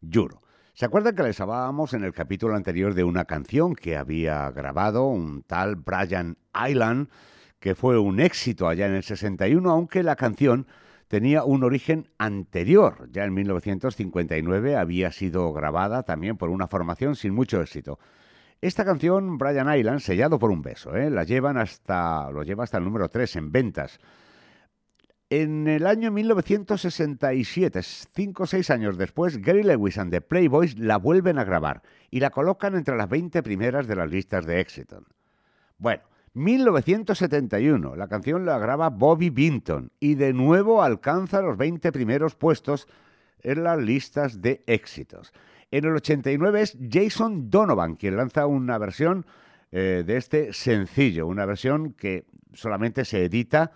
Juro. 0.02 0.42
¿Se 0.74 0.86
acuerdan 0.86 1.16
que 1.16 1.24
les 1.24 1.40
hablábamos 1.40 1.94
en 1.94 2.04
el 2.04 2.14
capítulo 2.14 2.56
anterior 2.56 2.94
de 2.94 3.04
una 3.04 3.26
canción 3.26 3.76
que 3.76 3.96
había 3.96 4.50
grabado 4.52 5.06
un 5.06 5.44
tal 5.44 5.76
Brian 5.76 6.38
Island, 6.68 7.10
que 7.60 7.76
fue 7.76 7.98
un 8.00 8.20
éxito 8.20 8.68
allá 8.68 8.88
en 8.88 8.96
el 8.96 9.04
61, 9.04 9.70
aunque 9.70 10.04
la 10.04 10.16
canción 10.16 10.68
tenía 11.08 11.44
un 11.44 11.64
origen 11.64 12.10
anterior. 12.18 13.08
Ya 13.12 13.24
en 13.24 13.34
1959 13.34 14.76
había 14.76 15.12
sido 15.12 15.54
grabada 15.54 16.04
también 16.04 16.38
por 16.38 16.50
una 16.50 16.68
formación 16.68 17.16
sin 17.16 17.34
mucho 17.34 17.62
éxito. 17.62 18.00
Esta 18.60 18.84
canción, 18.84 19.38
Brian 19.38 19.72
Island, 19.78 20.00
sellado 20.00 20.40
por 20.40 20.50
un 20.50 20.62
beso, 20.62 20.96
¿eh? 20.96 21.10
la 21.10 21.24
llevan 21.24 21.58
hasta, 21.58 22.32
lo 22.32 22.44
lleva 22.44 22.64
hasta 22.64 22.78
el 22.78 22.84
número 22.84 23.10
3 23.10 23.36
en 23.36 23.52
ventas. 23.52 24.00
En 25.36 25.68
el 25.68 25.88
año 25.88 26.12
1967, 26.12 27.82
cinco 27.82 28.44
o 28.44 28.46
seis 28.46 28.70
años 28.70 29.00
después, 29.00 29.42
Gary 29.42 29.64
Lewis 29.64 29.98
and 29.98 30.12
the 30.12 30.22
Playboys 30.22 30.78
la 30.78 30.98
vuelven 30.98 31.40
a 31.40 31.44
grabar 31.44 31.82
y 32.12 32.20
la 32.20 32.30
colocan 32.30 32.76
entre 32.76 32.96
las 32.96 33.10
20 33.10 33.42
primeras 33.42 33.88
de 33.88 33.96
las 33.96 34.12
listas 34.12 34.46
de 34.46 34.60
éxito. 34.60 35.04
Bueno, 35.80 36.04
1971, 36.36 37.96
la 37.96 38.08
canción 38.08 38.46
la 38.46 38.60
graba 38.60 38.92
Bobby 38.92 39.32
Binton 39.32 39.92
y 40.00 40.14
de 40.14 40.34
nuevo 40.34 40.84
alcanza 40.84 41.42
los 41.42 41.58
20 41.58 41.92
primeros 41.92 42.36
puestos 42.36 42.88
en 43.42 43.64
las 43.64 43.80
listas 43.80 44.40
de 44.40 44.64
éxitos. 44.68 45.34
En 45.72 45.86
el 45.86 45.96
89 45.96 46.62
es 46.62 46.78
Jason 46.92 47.50
Donovan 47.50 47.96
quien 47.96 48.18
lanza 48.18 48.46
una 48.46 48.78
versión 48.78 49.26
eh, 49.72 50.04
de 50.06 50.16
este 50.16 50.54
sencillo, 50.54 51.26
una 51.26 51.48
versión 51.48 51.94
que 51.94 52.28
solamente 52.54 53.04
se 53.04 53.26
edita 53.26 53.72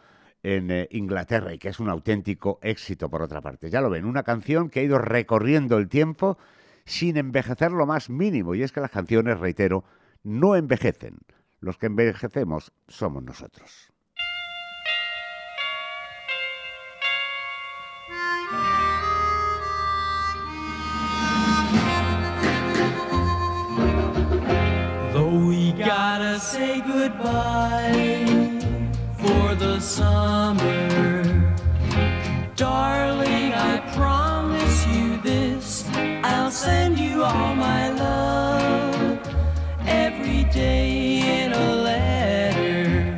en 0.48 0.72
eh, 0.72 0.88
Inglaterra 0.92 1.54
y 1.54 1.58
que 1.58 1.68
es 1.68 1.80
un 1.82 1.90
auténtico 1.90 2.58
éxito 2.62 3.10
por 3.10 3.22
otra 3.22 3.42
parte. 3.42 3.70
Ya 3.70 3.82
lo 3.82 3.90
ven, 3.90 4.06
una 4.06 4.24
canción 4.24 4.70
que 4.70 4.80
ha 4.80 4.84
ido 4.84 4.98
recorriendo 4.98 5.78
el 5.78 5.90
tiempo 5.90 6.38
sin 6.86 7.18
envejecer 7.18 7.72
lo 7.72 7.86
más 7.86 8.10
mínimo. 8.10 8.56
Y 8.56 8.64
es 8.64 8.72
que 8.72 8.80
las 8.80 8.92
canciones, 8.92 9.40
reitero, 9.40 9.84
no 10.24 10.56
envejecen. 10.56 11.18
Los 11.60 11.78
que 11.78 11.88
envejecemos 11.88 12.72
somos 12.88 13.24
nosotros. 13.24 13.92
Send 36.58 36.98
you 36.98 37.24
all 37.24 37.56
my 37.56 37.90
love 37.92 39.20
every 39.86 40.44
day 40.46 41.44
in 41.44 41.54
a 41.54 41.76
letter 41.76 43.16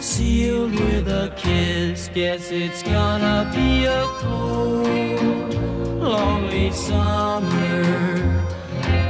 sealed 0.00 0.72
with 0.72 1.06
a 1.06 1.32
kiss. 1.36 2.10
Guess 2.12 2.50
it's 2.50 2.82
gonna 2.82 3.48
be 3.54 3.84
a 3.84 4.02
cold, 4.20 5.54
lonely 6.02 6.72
summer 6.72 7.84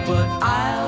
but 0.07 0.29
I'll 0.43 0.88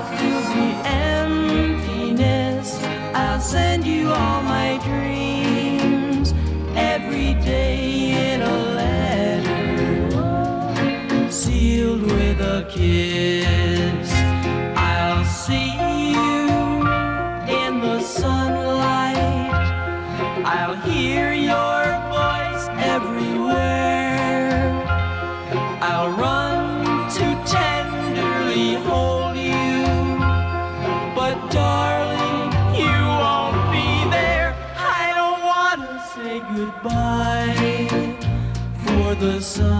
for 39.41 39.80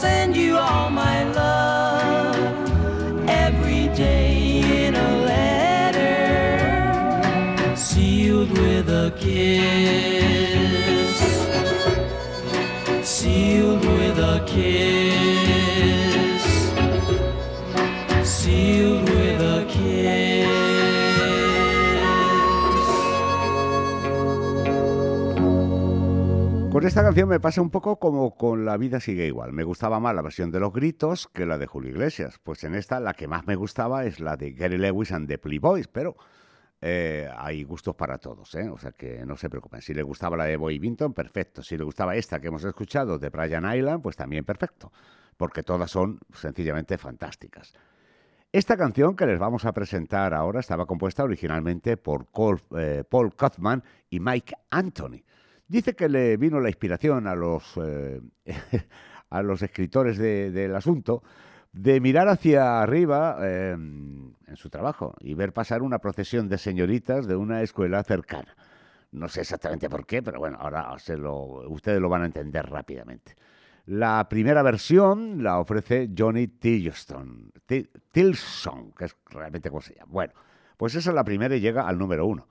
send 0.00 0.36
you 0.36 0.56
all 0.56 0.90
my 0.90 1.24
love 1.32 2.36
every 3.28 3.88
day 3.96 4.86
in 4.86 4.94
a 4.94 5.16
letter 5.32 6.14
sealed 7.74 8.50
with 8.50 8.88
a 8.88 9.12
kiss, 9.18 11.18
sealed 13.02 13.84
with 13.84 14.18
a 14.18 14.40
kiss 14.46 15.57
Con 26.78 26.86
esta 26.86 27.02
canción 27.02 27.28
me 27.28 27.40
pasa 27.40 27.60
un 27.60 27.70
poco 27.70 27.98
como 27.98 28.36
con 28.36 28.64
La 28.64 28.76
vida 28.76 29.00
sigue 29.00 29.26
igual. 29.26 29.52
Me 29.52 29.64
gustaba 29.64 29.98
más 29.98 30.14
la 30.14 30.22
versión 30.22 30.52
de 30.52 30.60
los 30.60 30.72
gritos 30.72 31.26
que 31.26 31.44
la 31.44 31.58
de 31.58 31.66
Julio 31.66 31.90
Iglesias. 31.90 32.38
Pues 32.40 32.62
en 32.62 32.76
esta 32.76 33.00
la 33.00 33.14
que 33.14 33.26
más 33.26 33.48
me 33.48 33.56
gustaba 33.56 34.04
es 34.04 34.20
la 34.20 34.36
de 34.36 34.52
Gary 34.52 34.78
Lewis 34.78 35.10
and 35.10 35.26
the 35.26 35.38
Playboys, 35.38 35.88
pero 35.88 36.16
eh, 36.80 37.28
hay 37.36 37.64
gustos 37.64 37.96
para 37.96 38.18
todos, 38.18 38.54
¿eh? 38.54 38.68
o 38.68 38.78
sea 38.78 38.92
que 38.92 39.26
no 39.26 39.36
se 39.36 39.50
preocupen. 39.50 39.82
Si 39.82 39.92
le 39.92 40.04
gustaba 40.04 40.36
la 40.36 40.44
de 40.44 40.56
Boy 40.56 40.78
Vinton, 40.78 41.14
perfecto. 41.14 41.64
Si 41.64 41.76
le 41.76 41.82
gustaba 41.82 42.14
esta 42.14 42.38
que 42.38 42.46
hemos 42.46 42.62
escuchado 42.62 43.18
de 43.18 43.28
Brian 43.28 43.64
Island, 43.76 44.00
pues 44.00 44.14
también 44.14 44.44
perfecto, 44.44 44.92
porque 45.36 45.64
todas 45.64 45.90
son 45.90 46.20
sencillamente 46.32 46.96
fantásticas. 46.96 47.74
Esta 48.52 48.76
canción 48.76 49.16
que 49.16 49.26
les 49.26 49.40
vamos 49.40 49.64
a 49.64 49.72
presentar 49.72 50.32
ahora 50.32 50.60
estaba 50.60 50.86
compuesta 50.86 51.24
originalmente 51.24 51.96
por 51.96 52.28
eh, 52.76 53.02
Paul 53.10 53.34
Kaufman 53.34 53.82
y 54.10 54.20
Mike 54.20 54.54
Anthony. 54.70 55.24
Dice 55.68 55.94
que 55.94 56.08
le 56.08 56.36
vino 56.38 56.60
la 56.60 56.68
inspiración 56.70 57.26
a 57.26 57.34
los, 57.34 57.78
eh, 57.84 58.20
a 59.30 59.42
los 59.42 59.62
escritores 59.62 60.16
de- 60.18 60.50
del 60.50 60.74
asunto 60.74 61.22
de 61.72 62.00
mirar 62.00 62.28
hacia 62.28 62.80
arriba 62.82 63.36
eh, 63.42 63.72
en 63.72 64.56
su 64.56 64.70
trabajo 64.70 65.14
y 65.20 65.34
ver 65.34 65.52
pasar 65.52 65.82
una 65.82 65.98
procesión 65.98 66.48
de 66.48 66.56
señoritas 66.58 67.26
de 67.26 67.36
una 67.36 67.62
escuela 67.62 68.02
cercana. 68.02 68.56
No 69.12 69.28
sé 69.28 69.42
exactamente 69.42 69.88
por 69.90 70.06
qué, 70.06 70.22
pero 70.22 70.38
bueno, 70.38 70.56
ahora 70.60 70.98
se 70.98 71.16
lo- 71.18 71.68
ustedes 71.70 72.00
lo 72.00 72.08
van 72.08 72.22
a 72.22 72.26
entender 72.26 72.64
rápidamente. 72.66 73.34
La 73.86 74.26
primera 74.28 74.62
versión 74.62 75.42
la 75.42 75.58
ofrece 75.58 76.10
Johnny 76.16 76.48
Tilson, 76.48 77.52
Ti- 77.66 77.88
Tilson, 78.10 78.92
que 78.92 79.04
es 79.06 79.16
realmente 79.30 79.68
como 79.68 79.82
se 79.82 79.94
llama. 79.94 80.12
Bueno, 80.12 80.32
pues 80.78 80.94
esa 80.94 81.10
es 81.10 81.14
la 81.14 81.24
primera 81.24 81.54
y 81.56 81.60
llega 81.60 81.86
al 81.86 81.98
número 81.98 82.26
uno. 82.26 82.48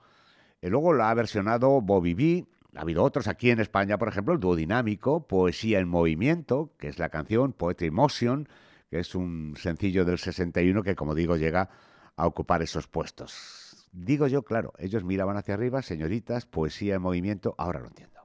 Y 0.60 0.68
luego 0.68 0.92
la 0.94 1.10
ha 1.10 1.14
versionado 1.14 1.80
Bobby 1.80 2.14
B. 2.14 2.46
Ha 2.76 2.82
habido 2.82 3.02
otros 3.02 3.28
aquí 3.28 3.50
en 3.50 3.60
España, 3.60 3.98
por 3.98 4.08
ejemplo, 4.08 4.34
el 4.34 4.40
dúo 4.40 4.54
dinámico, 4.54 5.26
Poesía 5.26 5.78
en 5.78 5.88
Movimiento, 5.88 6.72
que 6.78 6.88
es 6.88 6.98
la 6.98 7.08
canción 7.08 7.52
Poetry 7.52 7.90
Motion, 7.90 8.48
que 8.90 8.98
es 8.98 9.14
un 9.14 9.54
sencillo 9.56 10.04
del 10.04 10.18
61 10.18 10.82
que, 10.82 10.94
como 10.94 11.14
digo, 11.14 11.36
llega 11.36 11.70
a 12.16 12.26
ocupar 12.26 12.62
esos 12.62 12.86
puestos. 12.86 13.88
Digo 13.92 14.26
yo, 14.26 14.42
claro, 14.42 14.74
ellos 14.78 15.04
miraban 15.04 15.36
hacia 15.36 15.54
arriba, 15.54 15.82
señoritas, 15.82 16.44
Poesía 16.46 16.96
en 16.96 17.02
Movimiento, 17.02 17.54
ahora 17.56 17.80
lo 17.80 17.88
entiendo. 17.88 18.20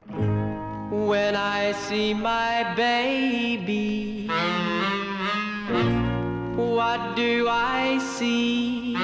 When 0.91 1.35
I 1.35 1.73
see 1.73 2.13
my 2.13 2.75
baby, 2.75 4.27
what 6.55 7.15
do 7.15 7.47
I 7.47 7.97
see? 7.99 8.95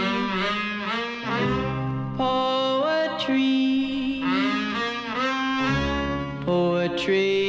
Poetry, 2.17 3.78
poetry 6.99 7.48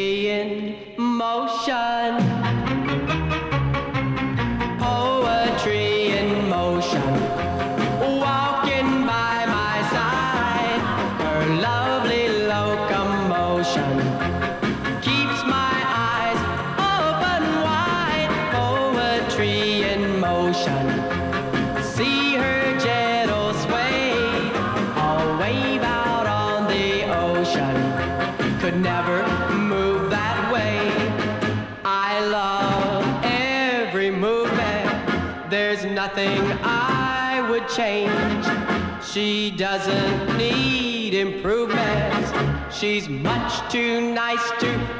She 39.12 39.50
doesn't 39.50 40.38
need 40.38 41.14
improvements. 41.14 42.30
She's 42.70 43.08
much 43.08 43.72
too 43.72 44.12
nice 44.12 44.52
to 44.60 44.99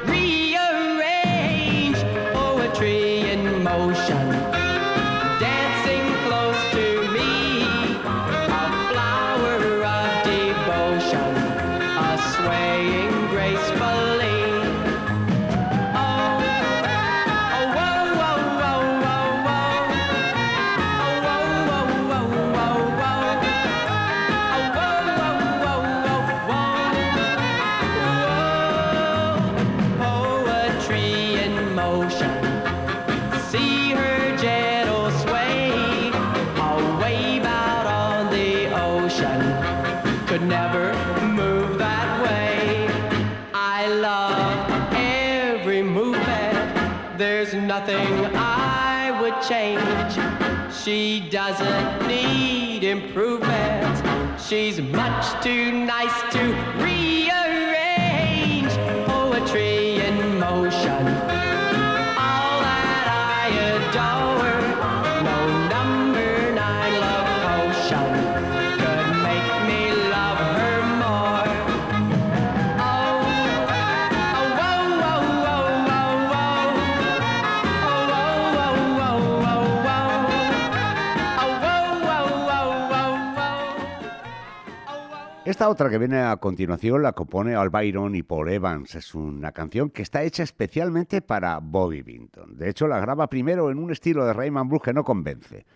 Esta 85.60 85.68
otra 85.68 85.90
que 85.90 85.98
viene 85.98 86.22
a 86.22 86.38
continuación 86.38 87.02
la 87.02 87.12
compone 87.12 87.54
Al 87.54 87.68
Byron 87.68 88.14
y 88.14 88.22
Paul 88.22 88.48
Evans. 88.48 88.94
Es 88.94 89.14
una 89.14 89.52
canción 89.52 89.90
que 89.90 90.00
está 90.00 90.22
hecha 90.22 90.42
especialmente 90.42 91.20
para 91.20 91.58
Bobby 91.58 92.00
Vinton. 92.00 92.56
De 92.56 92.70
hecho, 92.70 92.88
la 92.88 92.98
graba 92.98 93.26
primero 93.26 93.70
en 93.70 93.76
un 93.76 93.90
estilo 93.90 94.24
de 94.24 94.32
Rayman 94.32 94.70
Blues 94.70 94.80
que 94.82 94.94
no 94.94 95.04
convence. 95.04 95.66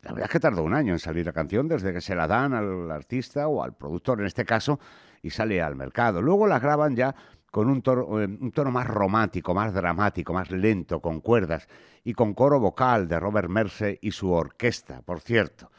La 0.00 0.12
verdad 0.12 0.28
es 0.28 0.32
que 0.32 0.40
tardó 0.40 0.62
un 0.62 0.72
año 0.72 0.94
en 0.94 0.98
salir 0.98 1.26
la 1.26 1.34
canción 1.34 1.68
desde 1.68 1.92
que 1.92 2.00
se 2.00 2.14
la 2.14 2.26
dan 2.26 2.54
al 2.54 2.90
artista 2.90 3.46
o 3.46 3.62
al 3.62 3.74
productor 3.74 4.20
en 4.20 4.26
este 4.26 4.46
caso 4.46 4.80
y 5.20 5.28
sale 5.28 5.60
al 5.60 5.76
mercado. 5.76 6.22
Luego 6.22 6.46
la 6.46 6.58
graban 6.58 6.96
ya 6.96 7.14
con 7.50 7.68
un 7.68 7.82
tono, 7.82 8.22
eh, 8.22 8.28
tono 8.54 8.70
más 8.70 8.86
romántico, 8.86 9.52
más 9.52 9.74
dramático, 9.74 10.32
más 10.32 10.50
lento, 10.50 11.00
con 11.00 11.20
cuerdas 11.20 11.68
y 12.04 12.14
con 12.14 12.32
coro 12.32 12.58
vocal 12.58 13.06
de 13.06 13.20
Robert 13.20 13.50
Merce 13.50 13.98
y 14.00 14.12
su 14.12 14.32
orquesta, 14.32 15.02
por 15.02 15.20
cierto. 15.20 15.70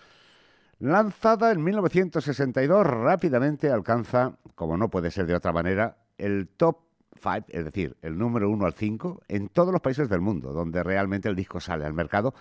Lanzada 0.80 1.52
en 1.52 1.64
1962, 1.64 2.86
rápidamente 2.86 3.72
alcanza, 3.72 4.38
como 4.54 4.78
no 4.78 4.90
puede 4.90 5.10
ser 5.10 5.26
de 5.26 5.34
otra 5.34 5.52
manera, 5.52 5.98
el 6.20 6.50
top 6.50 6.78
5, 7.16 7.46
es 7.50 7.66
decir, 7.66 7.98
el 8.04 8.16
número 8.16 8.48
1 8.52 8.64
al 8.64 8.74
5, 8.74 9.24
en 9.28 9.50
todos 9.50 9.74
los 9.74 9.82
países 9.82 10.08
del 10.08 10.22
mundo, 10.22 10.54
donde 10.54 10.84
realmente 10.84 11.30
el 11.30 11.36
disco 11.36 11.60
sale 11.60 11.84
al 11.84 11.94
mercado, 11.94 12.36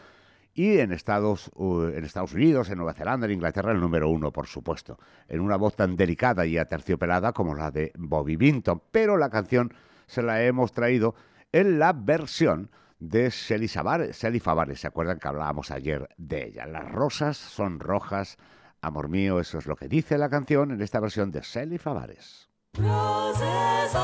y 0.53 0.79
en 0.81 0.93
Estados, 0.93 1.51
en 1.59 2.05
Estados 2.05 2.35
Unidos, 2.35 2.69
en 2.69 2.77
Nueva 2.77 2.93
Zelanda, 2.93 3.25
en 3.25 3.33
Inglaterra, 3.33 3.73
el 3.73 3.81
número 3.81 4.11
1, 4.11 4.31
por 4.33 4.47
supuesto, 4.47 4.99
en 5.29 5.41
una 5.41 5.57
voz 5.57 5.75
tan 5.75 5.97
delicada 5.97 6.45
y 6.45 6.59
aterciopelada 6.59 7.33
como 7.33 7.55
la 7.55 7.71
de 7.71 7.91
Bobby 7.97 8.37
Vinton. 8.37 8.83
Pero 8.91 9.17
la 9.17 9.31
canción 9.31 9.73
se 10.07 10.23
la 10.23 10.43
hemos 10.43 10.73
traído 10.73 11.15
en 11.53 11.79
la 11.79 11.95
versión 11.95 12.71
de 12.99 13.31
Shelly 13.31 13.69
Favares, 13.69 14.81
¿se 14.81 14.87
acuerdan 14.87 15.19
que 15.19 15.29
hablábamos 15.29 15.71
ayer 15.71 16.09
de 16.17 16.47
ella? 16.47 16.67
Las 16.67 16.91
rosas 16.91 17.37
son 17.37 17.81
rojas, 17.81 18.37
amor 18.81 19.09
mío, 19.09 19.41
eso 19.41 19.59
es 19.59 19.67
lo 19.67 19.77
que 19.77 19.89
dice 19.89 20.19
la 20.19 20.29
canción 20.29 20.71
en 20.71 20.81
esta 20.81 21.01
versión 21.01 21.31
de 21.31 21.41
Shelly 21.41 21.79
Favares. 21.79 22.49
Roses 22.75 23.95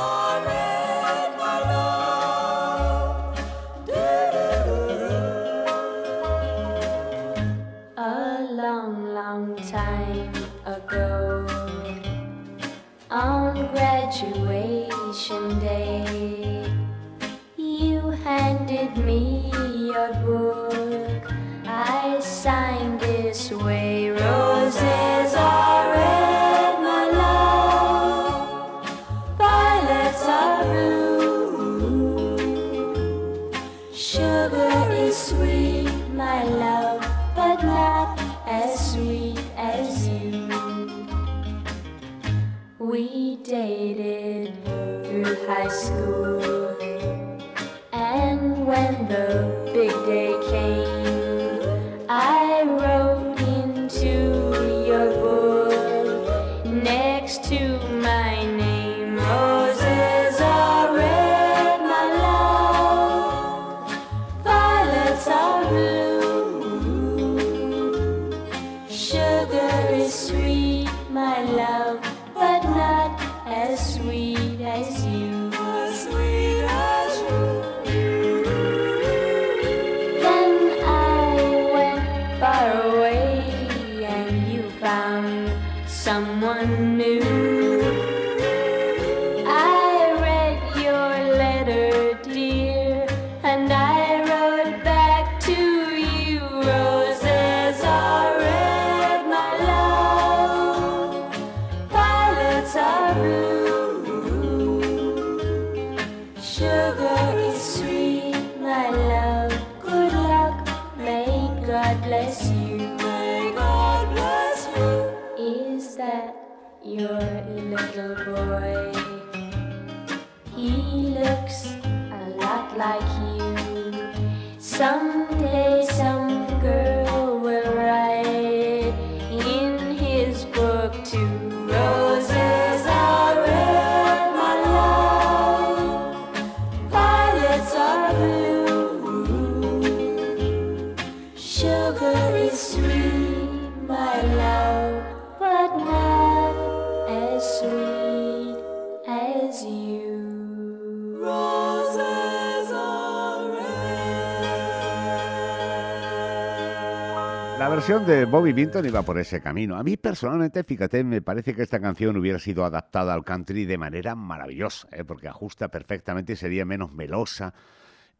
versión 157.83 158.07
de 158.07 158.27
Bobby 158.27 158.53
Vinton 158.53 158.87
iba 158.87 159.03
por 159.03 159.19
ese 159.19 159.41
camino. 159.41 159.77
A 159.77 159.83
mí 159.83 159.97
personalmente, 159.97 160.63
fíjate, 160.63 161.03
me 161.03 161.21
parece 161.21 161.53
que 161.53 161.63
esta 161.63 161.81
canción 161.81 162.17
hubiera 162.17 162.39
sido 162.39 162.65
adaptada 162.65 163.13
al 163.13 163.25
country 163.25 163.65
de 163.65 163.77
manera 163.77 164.15
maravillosa, 164.15 164.87
¿eh? 164.93 165.03
porque 165.03 165.27
ajusta 165.27 165.67
perfectamente 165.67 166.35
y 166.35 166.37
sería 166.37 166.65
menos 166.65 166.93
melosa 166.93 167.55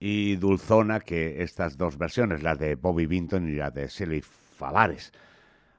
y 0.01 0.35
dulzona 0.35 0.99
que 0.99 1.45
estas 1.45 1.79
dos 1.79 1.97
versiones, 1.97 2.43
la 2.43 2.57
de 2.57 2.75
Bobby 2.75 3.07
Vinton 3.07 3.49
y 3.49 3.53
la 3.53 3.71
de 3.71 3.87
Shelley 3.87 4.21
Favares. 4.21 5.13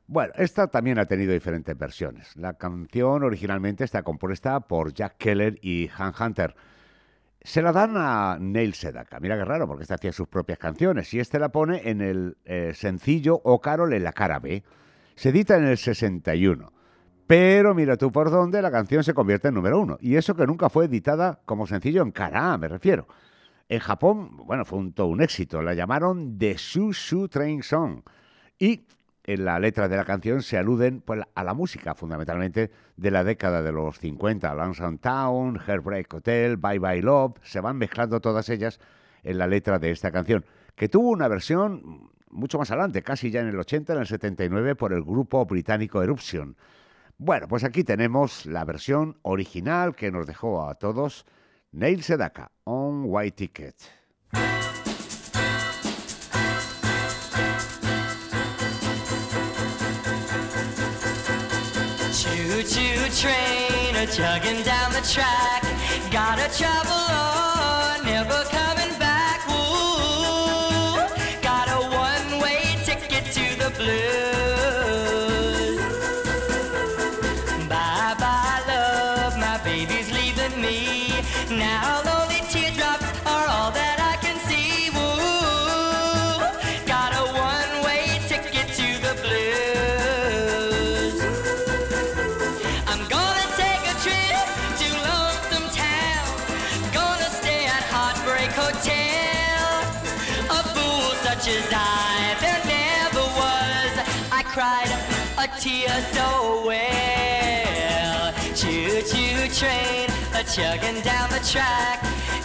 Bueno, 0.08 0.32
esta 0.38 0.68
también 0.68 0.98
ha 0.98 1.06
tenido 1.06 1.34
diferentes 1.34 1.78
versiones. 1.78 2.38
La 2.38 2.54
canción 2.54 3.22
originalmente 3.22 3.84
está 3.84 4.02
compuesta 4.02 4.62
por 4.62 4.94
Jack 4.94 5.18
Keller 5.18 5.60
y 5.62 5.90
Han 5.98 6.14
Hunter. 6.18 6.56
Se 7.44 7.62
la 7.62 7.74
dan 7.74 7.96
a 7.98 8.38
Neil 8.40 8.74
Sedaka. 8.74 9.20
Mira 9.20 9.38
qué 9.38 9.44
raro, 9.44 9.68
porque 9.68 9.84
este 9.84 9.96
hacía 9.96 10.14
sus 10.14 10.30
propias 10.30 10.58
canciones 10.58 11.14
y 11.14 11.20
este 11.20 11.40
la 11.40 11.50
pone 11.50 11.90
en 11.90 12.02
el 12.02 12.38
eh, 12.46 12.72
sencillo 12.74 13.42
O 13.44 13.60
Carol 13.60 13.94
en 13.94 14.04
la 14.04 14.14
cara 14.14 14.40
B. 14.40 14.64
Se 15.16 15.30
edita 15.30 15.58
en 15.58 15.66
el 15.66 15.78
61. 15.78 16.72
Pero 17.28 17.74
mira 17.74 17.98
tú 17.98 18.12
por 18.12 18.32
dónde 18.32 18.62
la 18.62 18.72
canción 18.72 19.04
se 19.04 19.14
convierte 19.14 19.50
en 19.50 19.56
número 19.56 19.80
uno. 19.80 19.98
Y 20.00 20.16
eso 20.16 20.36
que 20.36 20.48
nunca 20.48 20.70
fue 20.70 20.86
editada 20.86 21.42
como 21.46 21.68
sencillo 21.68 22.02
en 22.02 22.12
cara 22.12 22.54
A, 22.54 22.58
me 22.58 22.70
refiero. 22.70 23.08
En 23.68 23.80
Japón, 23.80 24.38
bueno, 24.46 24.64
fue 24.64 24.80
un, 24.80 24.94
todo 24.94 25.08
un 25.08 25.22
éxito. 25.22 25.62
La 25.62 25.74
llamaron 25.74 26.38
The 26.38 26.56
Shoo 26.56 27.28
Train 27.28 27.62
Song. 27.62 28.04
Y 28.58 28.86
en 29.26 29.46
la 29.46 29.60
letra 29.60 29.88
de 29.88 29.98
la 29.98 30.06
canción 30.06 30.42
se 30.42 30.58
aluden 30.58 31.02
pues, 31.02 31.22
a 31.34 31.44
la 31.44 31.54
música, 31.54 31.96
fundamentalmente 31.96 32.72
de 32.98 33.12
la 33.12 33.24
década 33.24 33.62
de 33.62 33.72
los 33.72 34.00
50. 34.00 34.54
Lonesome 34.54 34.98
Town, 34.98 35.60
Heartbreak 35.66 36.14
Hotel, 36.14 36.58
Bye 36.58 36.80
Bye 36.80 37.02
Love, 37.02 37.36
se 37.42 37.62
van 37.62 37.78
mezclando 37.78 38.20
todas 38.20 38.50
ellas 38.50 38.80
en 39.24 39.38
la 39.38 39.48
letra 39.48 39.80
de 39.80 39.92
esta 39.92 40.12
canción, 40.12 40.44
que 40.76 40.90
tuvo 40.90 41.10
una 41.10 41.28
versión 41.28 42.12
mucho 42.30 42.58
más 42.58 42.72
adelante, 42.72 43.02
casi 43.04 43.32
ya 43.32 43.42
en 43.42 43.48
el 43.48 43.60
80, 43.60 43.94
en 43.94 44.00
el 44.00 44.08
79, 44.08 44.76
por 44.76 44.92
el 44.92 45.04
grupo 45.04 45.46
británico 45.46 46.04
Eruption. 46.04 46.58
Bueno, 47.18 47.48
pues 47.48 47.64
aquí 47.64 47.84
tenemos 47.84 48.46
la 48.46 48.66
versión 48.66 49.18
original 49.22 49.96
que 49.96 50.12
nos 50.12 50.28
dejó 50.28 50.68
a 50.68 50.76
todos 50.76 51.26
Neil 51.72 52.04
Sedaka, 52.04 52.52
On 52.66 53.04
White 53.06 53.36
Ticket. 53.36 53.76
Train 63.14 63.96
a 63.96 64.08
chugging 64.08 64.64
down 64.64 64.92
the 64.92 65.02
track. 65.02 65.62
Gotta 66.12 66.50
travel 66.58 66.92
on, 66.92 68.00
oh, 68.00 68.04
never 68.04 68.53
tear 105.94 106.14
so 106.14 106.66
well. 106.66 108.34
Choo 108.56 109.02
choo 109.02 109.48
train, 109.50 110.10
a 110.34 110.44
chugging 110.44 111.02
down 111.02 111.30
the 111.30 111.40
track. 111.52 112.02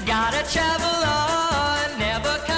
Gotta 0.06 0.42
travel 0.50 0.86
on, 0.86 1.98
never 1.98 2.38
coming 2.46 2.57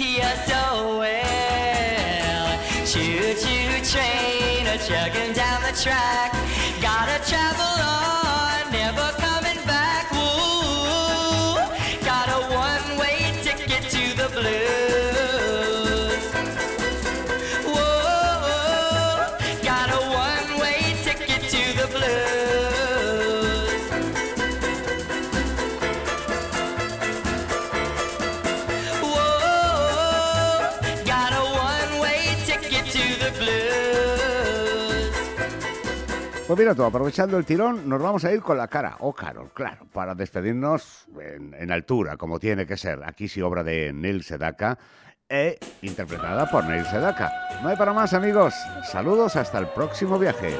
a 0.00 0.02
tear 0.02 0.36
so 0.46 0.98
well. 0.98 2.58
Choo 2.86 3.34
choo 3.34 3.80
train, 3.84 4.66
a 4.66 4.78
chugging 4.78 5.32
down 5.34 5.62
the 5.62 5.72
track. 5.80 6.32
Gotta 6.80 7.22
travel 7.28 7.84
on, 7.84 8.29
Pues 36.50 36.58
mira 36.58 36.74
tú, 36.74 36.82
aprovechando 36.82 37.38
el 37.38 37.44
tirón, 37.44 37.88
nos 37.88 38.02
vamos 38.02 38.24
a 38.24 38.32
ir 38.32 38.40
con 38.40 38.58
la 38.58 38.66
cara 38.66 38.96
o 38.98 39.10
oh, 39.10 39.12
Carol, 39.12 39.52
claro, 39.54 39.86
para 39.92 40.16
despedirnos 40.16 41.06
en, 41.20 41.54
en, 41.54 41.70
altura, 41.70 42.16
como 42.16 42.40
tiene 42.40 42.66
que 42.66 42.76
ser. 42.76 43.04
Aquí 43.04 43.28
sí 43.28 43.40
obra 43.40 43.62
de 43.62 43.92
Neil 43.92 44.24
Sedaka 44.24 44.76
e 45.28 45.60
interpretada 45.82 46.50
por 46.50 46.64
Neil 46.64 46.84
Sedaka. 46.86 47.30
No 47.62 47.68
hay 47.68 47.76
para 47.76 47.92
más, 47.92 48.14
amigos. 48.14 48.52
Saludos 48.82 49.36
hasta 49.36 49.60
el 49.60 49.68
próximo 49.68 50.18
viaje. 50.18 50.56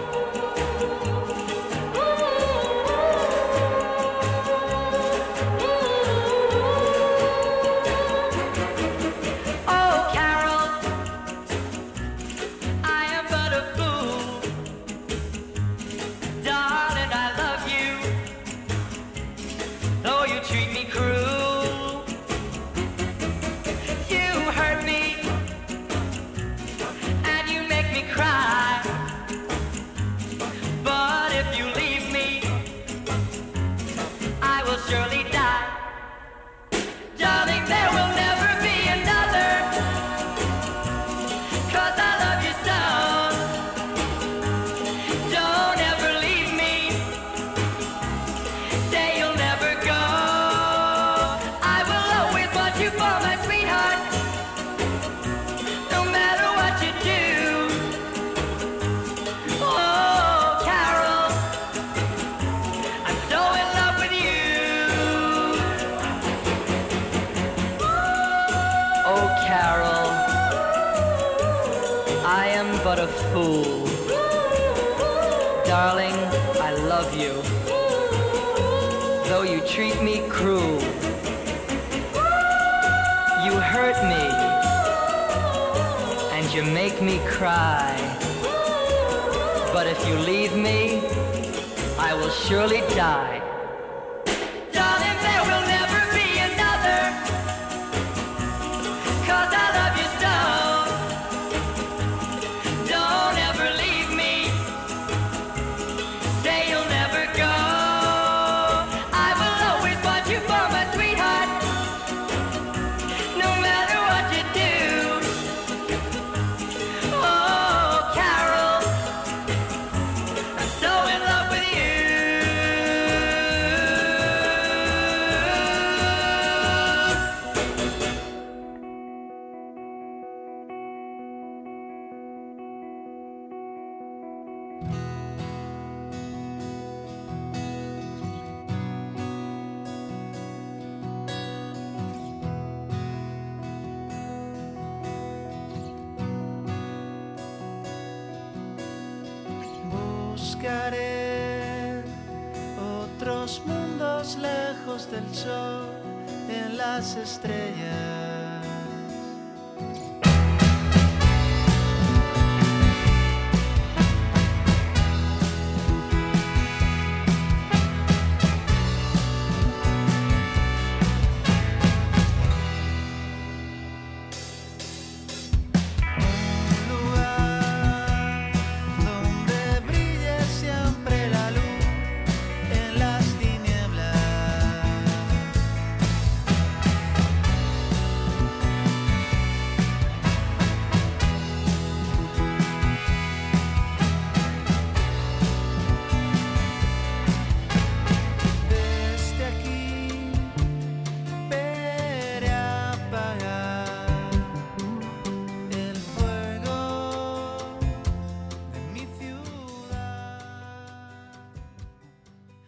surely 92.50 92.80
die. 92.96 93.39